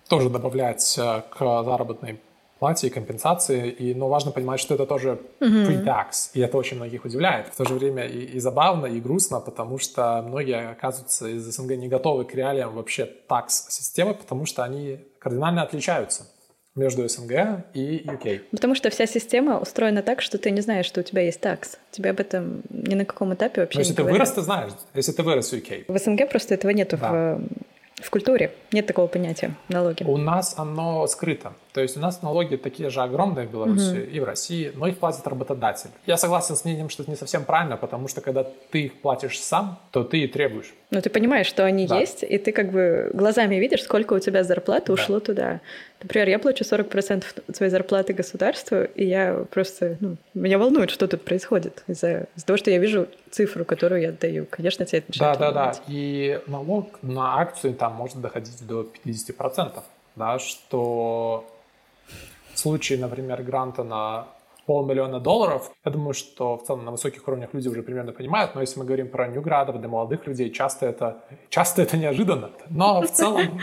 тоже 0.08 0.28
добавлять 0.28 0.98
э, 0.98 1.22
к 1.30 1.38
заработной 1.38 2.20
плате 2.58 2.86
и 2.86 2.90
компенсации. 2.90 3.70
И, 3.70 3.94
но 3.94 4.08
важно 4.08 4.30
понимать, 4.30 4.60
что 4.60 4.74
это 4.74 4.86
тоже 4.86 5.18
mm-hmm. 5.40 5.66
pre-tax, 5.66 6.30
и 6.34 6.40
это 6.40 6.56
очень 6.56 6.76
многих 6.76 7.04
удивляет. 7.04 7.48
В 7.48 7.56
то 7.56 7.64
же 7.64 7.74
время 7.74 8.06
и, 8.06 8.36
и 8.36 8.40
забавно, 8.40 8.86
и 8.86 9.00
грустно, 9.00 9.40
потому 9.40 9.78
что 9.78 10.22
многие 10.22 10.70
оказываются 10.70 11.28
из 11.28 11.42
СНГ 11.44 11.76
не 11.76 11.88
готовы 11.88 12.24
к 12.24 12.34
реалиям 12.34 12.74
вообще 12.74 13.04
такс-системы, 13.04 14.14
потому 14.14 14.46
что 14.46 14.62
они 14.62 15.00
кардинально 15.18 15.62
отличаются 15.62 16.26
между 16.74 17.06
СНГ 17.06 17.64
и 17.74 18.02
UK. 18.06 18.40
Потому 18.50 18.74
что 18.74 18.90
вся 18.90 19.06
система 19.06 19.58
устроена 19.58 20.02
так, 20.02 20.22
что 20.22 20.38
ты 20.38 20.50
не 20.50 20.60
знаешь, 20.60 20.86
что 20.86 21.00
у 21.00 21.02
тебя 21.02 21.22
есть 21.22 21.40
такс. 21.40 21.76
Тебе 21.90 22.10
об 22.10 22.20
этом 22.20 22.62
ни 22.70 22.94
на 22.94 23.04
каком 23.04 23.34
этапе 23.34 23.60
вообще 23.62 23.78
Но 23.78 23.80
если 23.80 23.92
не 23.92 23.96
ты 23.96 24.02
говорят. 24.02 24.20
вырос, 24.20 24.32
ты 24.32 24.40
знаешь. 24.42 24.72
Если 24.94 25.12
ты 25.12 25.22
вырос 25.22 25.52
в 25.52 25.54
UK. 25.54 25.84
В 25.88 25.98
СНГ 25.98 26.30
просто 26.30 26.54
этого 26.54 26.70
нету 26.70 26.96
да. 26.96 27.10
в 27.10 27.40
в 28.02 28.10
культуре 28.10 28.52
нет 28.72 28.86
такого 28.86 29.06
понятия 29.06 29.54
налоги. 29.68 30.02
У 30.02 30.16
нас 30.16 30.54
оно 30.56 31.06
скрыто. 31.06 31.52
То 31.72 31.80
есть 31.80 31.96
у 31.96 32.00
нас 32.00 32.22
налоги 32.22 32.56
такие 32.56 32.90
же 32.90 33.00
огромные 33.00 33.46
в 33.46 33.50
Беларуси 33.50 33.94
mm-hmm. 33.94 34.10
и 34.10 34.20
в 34.20 34.24
России, 34.24 34.72
но 34.74 34.86
их 34.86 34.98
платит 34.98 35.26
работодатель. 35.26 35.90
Я 36.06 36.18
согласен 36.18 36.54
с 36.54 36.64
мнением, 36.64 36.90
что 36.90 37.02
это 37.02 37.10
не 37.10 37.16
совсем 37.16 37.44
правильно, 37.44 37.78
потому 37.78 38.08
что 38.08 38.20
когда 38.20 38.44
ты 38.70 38.82
их 38.82 39.00
платишь 39.00 39.40
сам, 39.40 39.78
то 39.90 40.04
ты 40.04 40.18
и 40.18 40.26
требуешь. 40.26 40.74
Но 40.90 41.00
ты 41.00 41.08
понимаешь, 41.08 41.46
что 41.46 41.64
они 41.64 41.86
да. 41.86 41.98
есть, 41.98 42.22
и 42.22 42.36
ты 42.36 42.52
как 42.52 42.70
бы 42.70 43.10
глазами 43.14 43.56
видишь, 43.56 43.82
сколько 43.82 44.12
у 44.12 44.18
тебя 44.18 44.44
зарплаты 44.44 44.88
да. 44.88 44.92
ушло 44.92 45.20
туда. 45.20 45.60
Например, 46.02 46.28
я 46.28 46.38
плачу 46.38 46.64
40% 46.64 47.54
своей 47.54 47.70
зарплаты 47.70 48.12
государству, 48.12 48.82
и 48.94 49.06
я 49.06 49.46
просто... 49.50 49.96
Ну, 50.00 50.16
меня 50.34 50.58
волнует, 50.58 50.90
что 50.90 51.08
тут 51.08 51.24
происходит 51.24 51.84
из-за, 51.86 52.26
из 52.36 52.44
того, 52.44 52.58
что 52.58 52.70
я 52.70 52.78
вижу 52.78 53.06
цифру, 53.30 53.64
которую 53.64 54.02
я 54.02 54.08
отдаю. 54.10 54.46
Конечно, 54.50 54.84
тебе 54.84 54.98
это 54.98 55.08
начинает 55.08 55.38
Да, 55.38 55.52
да, 55.52 55.72
да. 55.72 55.80
И 55.88 56.38
налог 56.48 56.98
на 57.02 57.40
акцию 57.40 57.74
там 57.74 57.94
может 57.94 58.20
доходить 58.20 58.66
до 58.66 58.86
50%. 59.04 59.82
Да, 60.14 60.38
что 60.38 61.46
в 62.54 62.58
случае, 62.58 62.98
например, 62.98 63.42
гранта 63.42 63.84
на 63.84 64.26
полмиллиона 64.66 65.20
долларов. 65.20 65.70
Я 65.84 65.90
думаю, 65.90 66.14
что 66.14 66.56
в 66.56 66.64
целом 66.64 66.84
на 66.84 66.90
высоких 66.92 67.26
уровнях 67.26 67.50
люди 67.52 67.68
уже 67.68 67.82
примерно 67.82 68.12
понимают, 68.12 68.54
но 68.54 68.60
если 68.60 68.78
мы 68.78 68.84
говорим 68.84 69.08
про 69.08 69.26
ньюградов, 69.28 69.78
для 69.78 69.88
молодых 69.88 70.26
людей, 70.26 70.50
часто 70.50 70.86
это, 70.86 71.24
часто 71.48 71.82
это 71.82 71.96
неожиданно. 71.96 72.50
Но 72.70 73.02
в 73.02 73.10
целом 73.10 73.60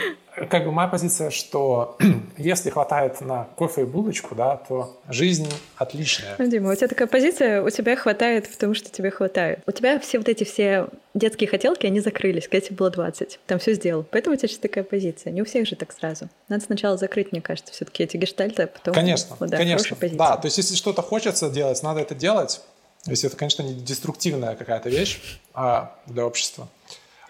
как 0.48 0.66
бы 0.66 0.72
моя 0.72 0.88
позиция, 0.88 1.30
что 1.30 1.98
если 2.38 2.70
хватает 2.70 3.22
на 3.22 3.48
кофе 3.56 3.82
и 3.82 3.86
булочку, 3.86 4.36
да, 4.36 4.58
то 4.58 5.00
жизнь 5.10 5.52
отличная. 5.78 6.36
Ну, 6.38 6.48
Дима, 6.48 6.72
у 6.72 6.76
тебя 6.76 6.88
такая 6.88 7.08
позиция, 7.08 7.64
у 7.64 7.70
тебя 7.70 7.96
хватает, 7.96 8.50
потому 8.50 8.74
что 8.74 8.90
тебе 8.90 9.12
хватает. 9.12 9.60
У 9.66 9.72
тебя 9.72 10.00
все 10.00 10.18
вот 10.18 10.30
эти 10.30 10.44
все 10.44 10.88
детские 11.14 11.50
хотелки, 11.50 11.86
они 11.86 12.00
закрылись, 12.00 12.48
когда 12.48 12.66
тебе 12.66 12.76
было 12.76 12.90
20. 12.90 13.40
Там 13.48 13.60
все 13.60 13.74
сделал. 13.74 14.06
Поэтому 14.10 14.36
у 14.36 14.38
тебя 14.38 14.48
сейчас 14.48 14.60
такая 14.60 14.84
позиция. 14.84 15.32
Не 15.32 15.42
у 15.42 15.46
всех 15.46 15.68
же 15.68 15.76
так 15.76 15.92
сразу. 15.92 16.30
Надо 16.48 16.64
сначала 16.64 16.98
закрыть, 16.98 17.32
мне 17.32 17.42
кажется, 17.42 17.74
все-таки 17.74 18.04
эти 18.04 18.18
гештальты, 18.18 18.64
а 18.64 18.68
потом... 18.68 18.94
Конечно, 18.94 19.36
вот, 19.40 19.50
да, 19.50 19.58
конечно. 19.58 19.98
Да, 20.14 20.38
то 20.38 20.46
есть 20.46 20.58
если 20.58 20.76
что-то 20.76 21.02
хочется 21.02 21.50
делать, 21.50 21.82
надо 21.84 22.02
это 22.02 22.16
делать. 22.16 22.62
Если 23.06 23.28
это, 23.28 23.38
конечно, 23.38 23.64
не 23.64 23.74
деструктивная 23.74 24.56
какая-то 24.56 24.90
вещь 24.90 25.40
а 25.54 25.96
для 26.06 26.26
общества. 26.26 26.68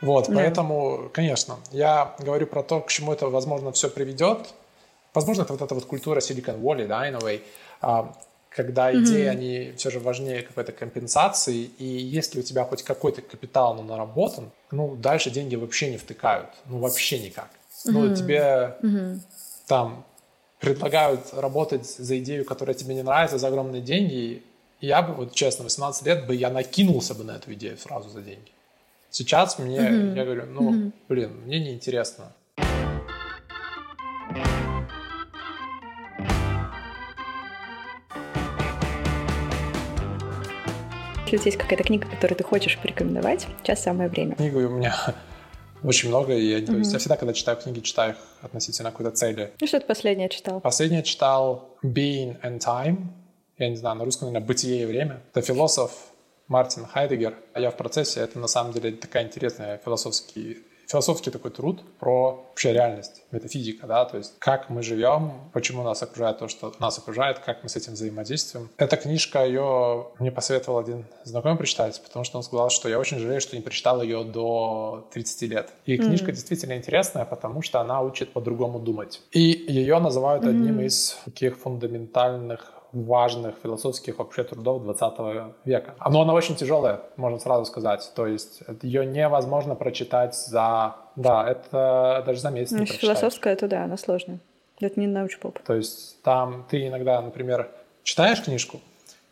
Вот, 0.02 0.28
да. 0.28 0.36
поэтому, 0.36 1.10
конечно, 1.14 1.58
я 1.72 2.16
говорю 2.20 2.48
про 2.48 2.64
то, 2.64 2.82
к 2.82 2.90
чему 2.90 3.14
это, 3.14 3.28
возможно, 3.28 3.72
все 3.72 3.90
приведет. 3.90 4.54
Возможно, 5.14 5.44
это 5.44 5.54
вот 5.54 5.62
эта 5.62 5.76
вот 5.76 5.86
культура 5.86 6.20
Silicon 6.20 6.62
Valley, 6.62 6.88
да, 6.88 7.10
in 7.10 7.16
a 7.16 7.20
way, 7.20 7.42
а, 7.82 8.14
когда 8.50 8.92
идеи, 8.92 9.26
mm-hmm. 9.26 9.30
они 9.30 9.74
все 9.78 9.90
же 9.90 10.00
важнее 10.00 10.42
какой-то 10.42 10.72
компенсации, 10.72 11.70
и 11.78 11.86
если 11.86 12.40
у 12.40 12.44
тебя 12.44 12.64
хоть 12.64 12.84
какой-то 12.84 13.22
капитал, 13.22 13.76
но 13.76 13.84
наработан, 13.84 14.52
ну, 14.72 14.96
дальше 14.96 15.30
деньги 15.30 15.56
вообще 15.56 15.92
не 15.92 15.98
втыкают, 15.98 16.50
ну, 16.66 16.80
вообще 16.80 17.20
никак. 17.20 17.50
Mm-hmm. 17.50 17.92
Ну, 17.92 18.16
тебе 18.16 18.78
mm-hmm. 18.82 19.20
там 19.68 20.06
предлагают 20.60 21.34
работать 21.34 21.86
за 21.86 22.20
идею, 22.20 22.46
которая 22.46 22.74
тебе 22.74 22.96
не 22.96 23.04
нравится, 23.04 23.38
за 23.38 23.48
огромные 23.48 23.82
деньги, 23.82 24.44
и 24.82 24.88
я 24.88 25.02
бы, 25.02 25.14
вот 25.14 25.34
честно, 25.34 25.64
18 25.66 26.06
лет 26.06 26.28
бы 26.28 26.36
я 26.36 26.50
накинулся 26.50 27.14
бы 27.14 27.24
на 27.24 27.32
эту 27.32 27.54
идею 27.54 27.78
сразу 27.78 28.10
за 28.10 28.22
деньги. 28.22 28.52
Сейчас 29.12 29.58
мне, 29.58 29.80
mm-hmm. 29.80 30.16
я 30.16 30.24
говорю, 30.24 30.46
ну, 30.46 30.72
mm-hmm. 30.72 30.92
блин, 31.10 31.32
мне 31.46 31.60
неинтересно. 31.60 32.32
Если 41.26 41.36
у 41.36 41.40
тебя 41.40 41.46
есть 41.46 41.58
какая-то 41.58 41.84
книга, 41.84 42.08
которую 42.08 42.38
ты 42.38 42.44
хочешь 42.44 42.78
порекомендовать, 42.78 43.48
сейчас 43.64 43.82
самое 43.82 44.10
время. 44.10 44.36
Книгу 44.36 44.60
у 44.60 44.70
меня 44.70 44.96
очень 45.84 46.10
много, 46.10 46.36
и 46.36 46.46
я, 46.46 46.60
mm-hmm. 46.60 46.84
я 46.84 47.00
всегда, 47.00 47.18
когда 47.18 47.34
читаю 47.34 47.58
книги, 47.58 47.80
читаю 47.80 48.12
их 48.12 48.18
относительно 48.44 48.92
какой-то 48.92 49.12
цели. 49.12 49.54
Ну, 49.60 49.66
что 49.66 49.80
ты 49.80 49.88
последнее 49.88 50.30
читал? 50.30 50.60
Последнее 50.62 51.02
читал 51.02 51.76
Being 51.84 52.40
and 52.44 52.60
Time. 52.60 53.08
Я 53.58 53.70
не 53.70 53.76
знаю, 53.76 53.96
на 53.98 54.06
русском, 54.06 54.28
наверное, 54.28 54.48
«Бытие 54.48 54.84
и 54.84 54.86
время». 54.86 55.22
Это 55.34 55.42
философ 55.42 56.09
Мартин 56.50 56.86
Хайдегер. 56.86 57.36
Я 57.56 57.72
в 57.72 57.78
процессе. 57.78 58.20
Это 58.20 58.38
на 58.40 58.48
самом 58.48 58.74
деле 58.74 58.92
такая 58.92 59.24
интересная 59.24 59.78
философский 59.78 60.58
философский 60.90 61.30
такой 61.30 61.52
труд 61.52 61.82
про 62.00 62.48
вообще 62.50 62.74
реальность, 62.74 63.22
метафизика, 63.32 63.86
да, 63.86 64.06
то 64.06 64.18
есть 64.18 64.34
как 64.40 64.70
мы 64.70 64.82
живем, 64.82 65.32
почему 65.54 65.84
нас 65.84 66.02
окружает 66.02 66.40
то, 66.40 66.48
что 66.48 66.74
нас 66.80 66.98
окружает, 66.98 67.40
как 67.40 67.62
мы 67.64 67.70
с 67.70 67.76
этим 67.76 67.94
взаимодействуем. 67.94 68.70
Эта 68.78 68.98
книжка, 68.98 69.46
ее 69.46 70.08
мне 70.18 70.32
посоветовал 70.32 70.80
один 70.80 71.06
знакомый 71.24 71.58
прочитать, 71.58 72.02
потому 72.04 72.26
что 72.26 72.38
он 72.38 72.44
сказал, 72.44 72.70
что 72.72 72.90
я 72.90 72.98
очень 72.98 73.20
жалею, 73.20 73.40
что 73.40 73.56
не 73.56 73.62
прочитал 73.62 74.02
ее 74.02 74.24
до 74.24 75.08
30 75.14 75.42
лет. 75.44 75.70
И 75.86 75.98
книжка 75.98 76.32
mm-hmm. 76.32 76.34
действительно 76.34 76.74
интересная, 76.74 77.26
потому 77.26 77.62
что 77.62 77.80
она 77.80 78.02
учит 78.02 78.34
по-другому 78.34 78.80
думать. 78.80 79.22
И 79.32 79.40
ее 79.42 80.00
называют 80.00 80.44
mm-hmm. 80.44 80.50
одним 80.50 80.80
из 80.82 81.20
таких 81.26 81.60
фундаментальных 81.60 82.79
важных 82.92 83.56
философских 83.62 84.18
вообще 84.18 84.44
трудов 84.44 84.84
20 84.84 85.54
века. 85.66 85.96
Но 86.10 86.22
она 86.22 86.34
очень 86.34 86.56
тяжелая, 86.56 87.02
можно 87.18 87.40
сразу 87.40 87.66
сказать. 87.66 88.12
То 88.16 88.28
есть 88.28 88.62
ее 88.82 89.06
невозможно 89.06 89.76
прочитать 89.76 90.36
за... 90.36 90.96
Да, 91.16 91.50
это 91.50 92.24
даже 92.26 92.40
за 92.40 92.50
месяц 92.50 92.72
ну, 92.72 92.80
не 92.80 92.86
Философская, 92.86 93.54
это 93.54 93.68
да, 93.68 93.84
она 93.84 93.98
сложная. 93.98 94.40
Это 94.80 95.00
не 95.00 95.08
научпоп. 95.08 95.60
То 95.60 95.76
есть 95.76 96.22
там 96.24 96.66
ты 96.70 96.88
иногда, 96.88 97.22
например, 97.22 97.70
читаешь 98.04 98.42
книжку, 98.42 98.80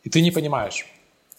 и 0.04 0.10
ты 0.10 0.22
не 0.22 0.32
понимаешь, 0.32 0.86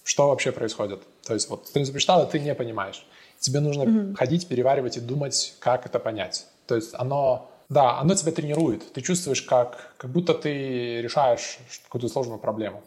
что 0.03 0.29
вообще 0.29 0.53
происходит. 0.53 1.03
То 1.27 1.35
есть 1.35 1.51
вот 1.51 1.71
ты 1.73 1.85
прочитал, 1.93 2.25
и 2.25 2.31
ты 2.31 2.41
не 2.41 2.55
понимаешь. 2.55 3.07
Тебе 3.39 3.61
нужно 3.61 3.85
угу. 3.85 4.15
ходить, 4.17 4.49
переваривать 4.49 4.97
и 4.97 5.01
думать, 5.01 5.55
как 5.61 5.87
это 5.87 5.99
понять. 5.99 6.47
То 6.67 6.75
есть 6.75 6.95
оно 6.95 7.51
да, 7.69 7.99
оно 7.99 8.15
тебя 8.15 8.33
тренирует. 8.33 8.93
Ты 8.93 9.03
чувствуешь, 9.03 9.43
как, 9.43 9.95
как 9.99 10.11
будто 10.11 10.35
ты 10.35 11.03
решаешь 11.03 11.59
какую-то 11.85 12.09
сложную 12.09 12.39
проблему. 12.39 12.83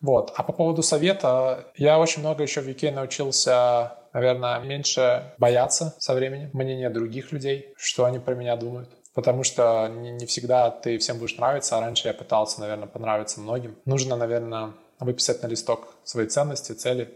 Вот. 0.00 0.32
А 0.36 0.42
по 0.42 0.52
поводу 0.52 0.82
совета, 0.82 1.66
я 1.76 1.98
очень 1.98 2.20
много 2.20 2.42
еще 2.42 2.60
в 2.60 2.68
UK 2.68 2.92
научился, 2.92 3.94
наверное, 4.12 4.60
меньше 4.60 5.34
бояться 5.38 5.96
со 5.98 6.14
временем 6.14 6.50
мнения 6.52 6.90
других 6.90 7.32
людей, 7.32 7.72
что 7.76 8.04
они 8.04 8.18
про 8.18 8.34
меня 8.34 8.56
думают. 8.56 8.90
Потому 9.14 9.42
что 9.42 9.88
не, 9.88 10.12
не 10.12 10.26
всегда 10.26 10.70
ты 10.70 10.98
всем 10.98 11.18
будешь 11.18 11.38
нравиться, 11.38 11.76
а 11.76 11.80
раньше 11.80 12.08
я 12.08 12.14
пытался, 12.14 12.60
наверное, 12.60 12.86
понравиться 12.86 13.40
многим. 13.40 13.74
Нужно, 13.86 14.14
наверное, 14.14 14.74
выписать 15.00 15.42
на 15.42 15.46
листок 15.46 15.94
свои 16.04 16.26
ценности, 16.26 16.72
цели 16.72 17.12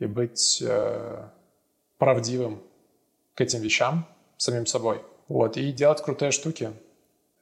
и 0.00 0.06
быть 0.06 0.60
э, 0.60 1.28
правдивым 1.98 2.60
к 3.34 3.40
этим 3.40 3.60
вещам 3.60 4.06
самим 4.36 4.66
собой. 4.66 5.00
Вот, 5.28 5.56
и 5.56 5.72
делать 5.72 6.02
крутые 6.02 6.32
штуки, 6.32 6.72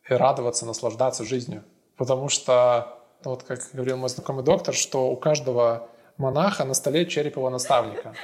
и 0.09 0.15
радоваться, 0.15 0.67
наслаждаться 0.67 1.25
жизнью. 1.25 1.65
Потому 1.97 2.29
что, 2.29 2.99
вот 3.25 3.43
как 3.43 3.61
говорил 3.73 3.97
мой 3.97 4.09
знакомый 4.09 4.45
доктор, 4.45 4.75
что 4.75 5.11
у 5.11 5.17
каждого 5.17 5.89
монаха 6.17 6.65
на 6.65 6.75
столе 6.75 7.07
череп 7.07 7.37
его 7.37 7.51
наставника. 7.51 8.15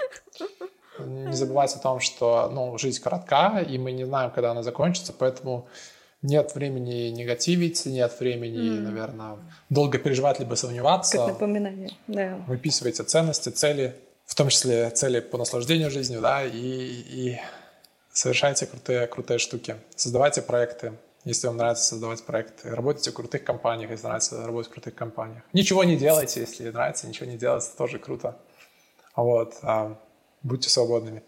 Не 0.98 1.32
забывайте 1.32 1.76
о 1.76 1.80
том, 1.80 2.00
что 2.00 2.50
ну, 2.52 2.76
жизнь 2.78 3.00
коротка, 3.02 3.60
и 3.60 3.78
мы 3.78 3.92
не 3.92 4.04
знаем, 4.04 4.30
когда 4.30 4.50
она 4.50 4.62
закончится, 4.62 5.12
поэтому 5.12 5.68
нет 6.22 6.54
времени 6.54 7.10
негативить, 7.10 7.86
нет 7.86 8.18
времени, 8.18 8.78
mm. 8.78 8.80
наверное, 8.80 9.36
долго 9.70 9.98
переживать 9.98 10.40
либо 10.40 10.56
сомневаться. 10.56 11.18
Как 11.18 11.28
напоминание, 11.28 11.90
да. 12.08 12.38
Выписывайте 12.48 13.04
ценности, 13.04 13.50
цели, 13.50 13.94
в 14.26 14.34
том 14.34 14.48
числе 14.48 14.90
цели 14.90 15.20
по 15.20 15.38
наслаждению 15.38 15.90
жизнью, 15.90 16.20
да, 16.20 16.44
и, 16.44 16.50
и 16.52 17.40
совершайте 18.18 18.66
крутые, 18.66 19.06
крутые 19.06 19.38
штуки, 19.38 19.76
создавайте 19.94 20.42
проекты, 20.42 20.92
если 21.22 21.46
вам 21.46 21.56
нравится 21.56 21.84
создавать 21.84 22.24
проекты, 22.24 22.74
работайте 22.74 23.12
в 23.12 23.14
крутых 23.14 23.44
компаниях, 23.44 23.92
если 23.92 24.06
нравится 24.06 24.44
работать 24.44 24.70
в 24.70 24.72
крутых 24.72 24.96
компаниях. 24.96 25.44
Ничего 25.52 25.84
не 25.84 25.96
делайте, 25.96 26.40
если 26.40 26.68
нравится, 26.68 27.06
ничего 27.06 27.26
не 27.30 27.36
делать, 27.36 27.64
это 27.64 27.76
тоже 27.76 28.00
круто. 28.00 28.36
Вот, 29.14 29.54
а, 29.62 29.96
будьте 30.42 30.68
свободными. 30.68 31.22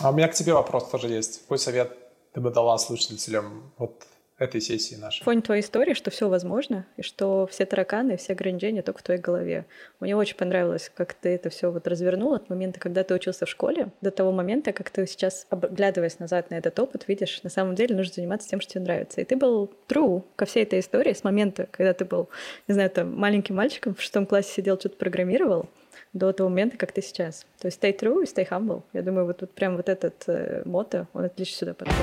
А 0.00 0.10
у 0.10 0.12
меня 0.12 0.28
к 0.28 0.34
тебе 0.34 0.52
вопрос 0.54 0.88
тоже 0.88 1.08
есть. 1.08 1.42
Какой 1.42 1.58
совет 1.58 1.96
ты 2.32 2.40
бы 2.40 2.50
дала 2.50 2.78
слушателям 2.78 3.72
вот 3.76 4.06
этой 4.38 4.60
сессии 4.60 4.96
нашей. 4.96 5.24
Фон 5.24 5.40
твоей 5.40 5.62
истории, 5.62 5.94
что 5.94 6.10
все 6.10 6.28
возможно, 6.28 6.86
и 6.96 7.02
что 7.02 7.46
все 7.46 7.64
тараканы, 7.64 8.16
все 8.16 8.34
ограничения 8.34 8.82
только 8.82 9.00
в 9.00 9.02
твоей 9.02 9.20
голове. 9.20 9.64
Мне 9.98 10.14
очень 10.14 10.36
понравилось, 10.36 10.90
как 10.94 11.14
ты 11.14 11.30
это 11.30 11.48
все 11.48 11.70
вот 11.70 11.86
развернул 11.86 12.34
от 12.34 12.50
момента, 12.50 12.78
когда 12.78 13.02
ты 13.02 13.14
учился 13.14 13.46
в 13.46 13.48
школе, 13.48 13.88
до 14.02 14.10
того 14.10 14.32
момента, 14.32 14.72
как 14.72 14.90
ты 14.90 15.06
сейчас, 15.06 15.46
оглядываясь 15.48 16.18
назад 16.18 16.50
на 16.50 16.56
этот 16.56 16.78
опыт, 16.78 17.08
видишь, 17.08 17.42
на 17.42 17.50
самом 17.50 17.74
деле 17.74 17.96
нужно 17.96 18.12
заниматься 18.12 18.48
тем, 18.48 18.60
что 18.60 18.72
тебе 18.72 18.84
нравится. 18.84 19.20
И 19.20 19.24
ты 19.24 19.36
был 19.36 19.72
true 19.88 20.22
ко 20.36 20.44
всей 20.44 20.64
этой 20.64 20.80
истории 20.80 21.14
с 21.14 21.24
момента, 21.24 21.66
когда 21.70 21.94
ты 21.94 22.04
был, 22.04 22.28
не 22.68 22.74
знаю, 22.74 22.90
там, 22.90 23.16
маленьким 23.16 23.56
мальчиком, 23.56 23.94
в 23.94 24.02
шестом 24.02 24.26
классе 24.26 24.52
сидел, 24.52 24.78
что-то 24.78 24.96
программировал, 24.96 25.68
до 26.12 26.32
того 26.32 26.48
момента, 26.48 26.76
как 26.76 26.92
ты 26.92 27.02
сейчас. 27.02 27.46
То 27.58 27.66
есть 27.66 27.82
stay 27.82 27.98
true 27.98 28.22
и 28.22 28.26
stay 28.26 28.48
humble. 28.48 28.82
Я 28.92 29.02
думаю, 29.02 29.26
вот, 29.26 29.40
вот 29.40 29.50
прям 29.52 29.76
вот 29.76 29.88
этот 29.88 30.24
э, 30.28 30.62
мото, 30.64 31.08
он 31.12 31.24
отлично 31.24 31.58
сюда 31.58 31.74
подходит. 31.74 31.96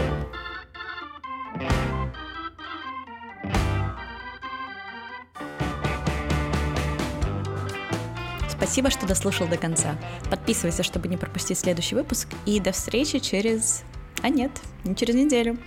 Спасибо, 8.63 8.89
что 8.89 9.05
дослушал 9.05 9.49
до 9.49 9.57
конца. 9.57 9.97
Подписывайся, 10.29 10.83
чтобы 10.83 11.09
не 11.09 11.17
пропустить 11.17 11.59
следующий 11.59 11.95
выпуск. 11.95 12.29
И 12.45 12.61
до 12.61 12.71
встречи 12.71 13.19
через... 13.19 13.83
А 14.21 14.29
нет, 14.29 14.51
не 14.85 14.95
через 14.95 15.15
неделю. 15.15 15.57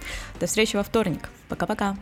До 0.41 0.47
встречи 0.47 0.77
во 0.77 0.83
вторник. 0.83 1.29
Пока-пока. 1.51 1.99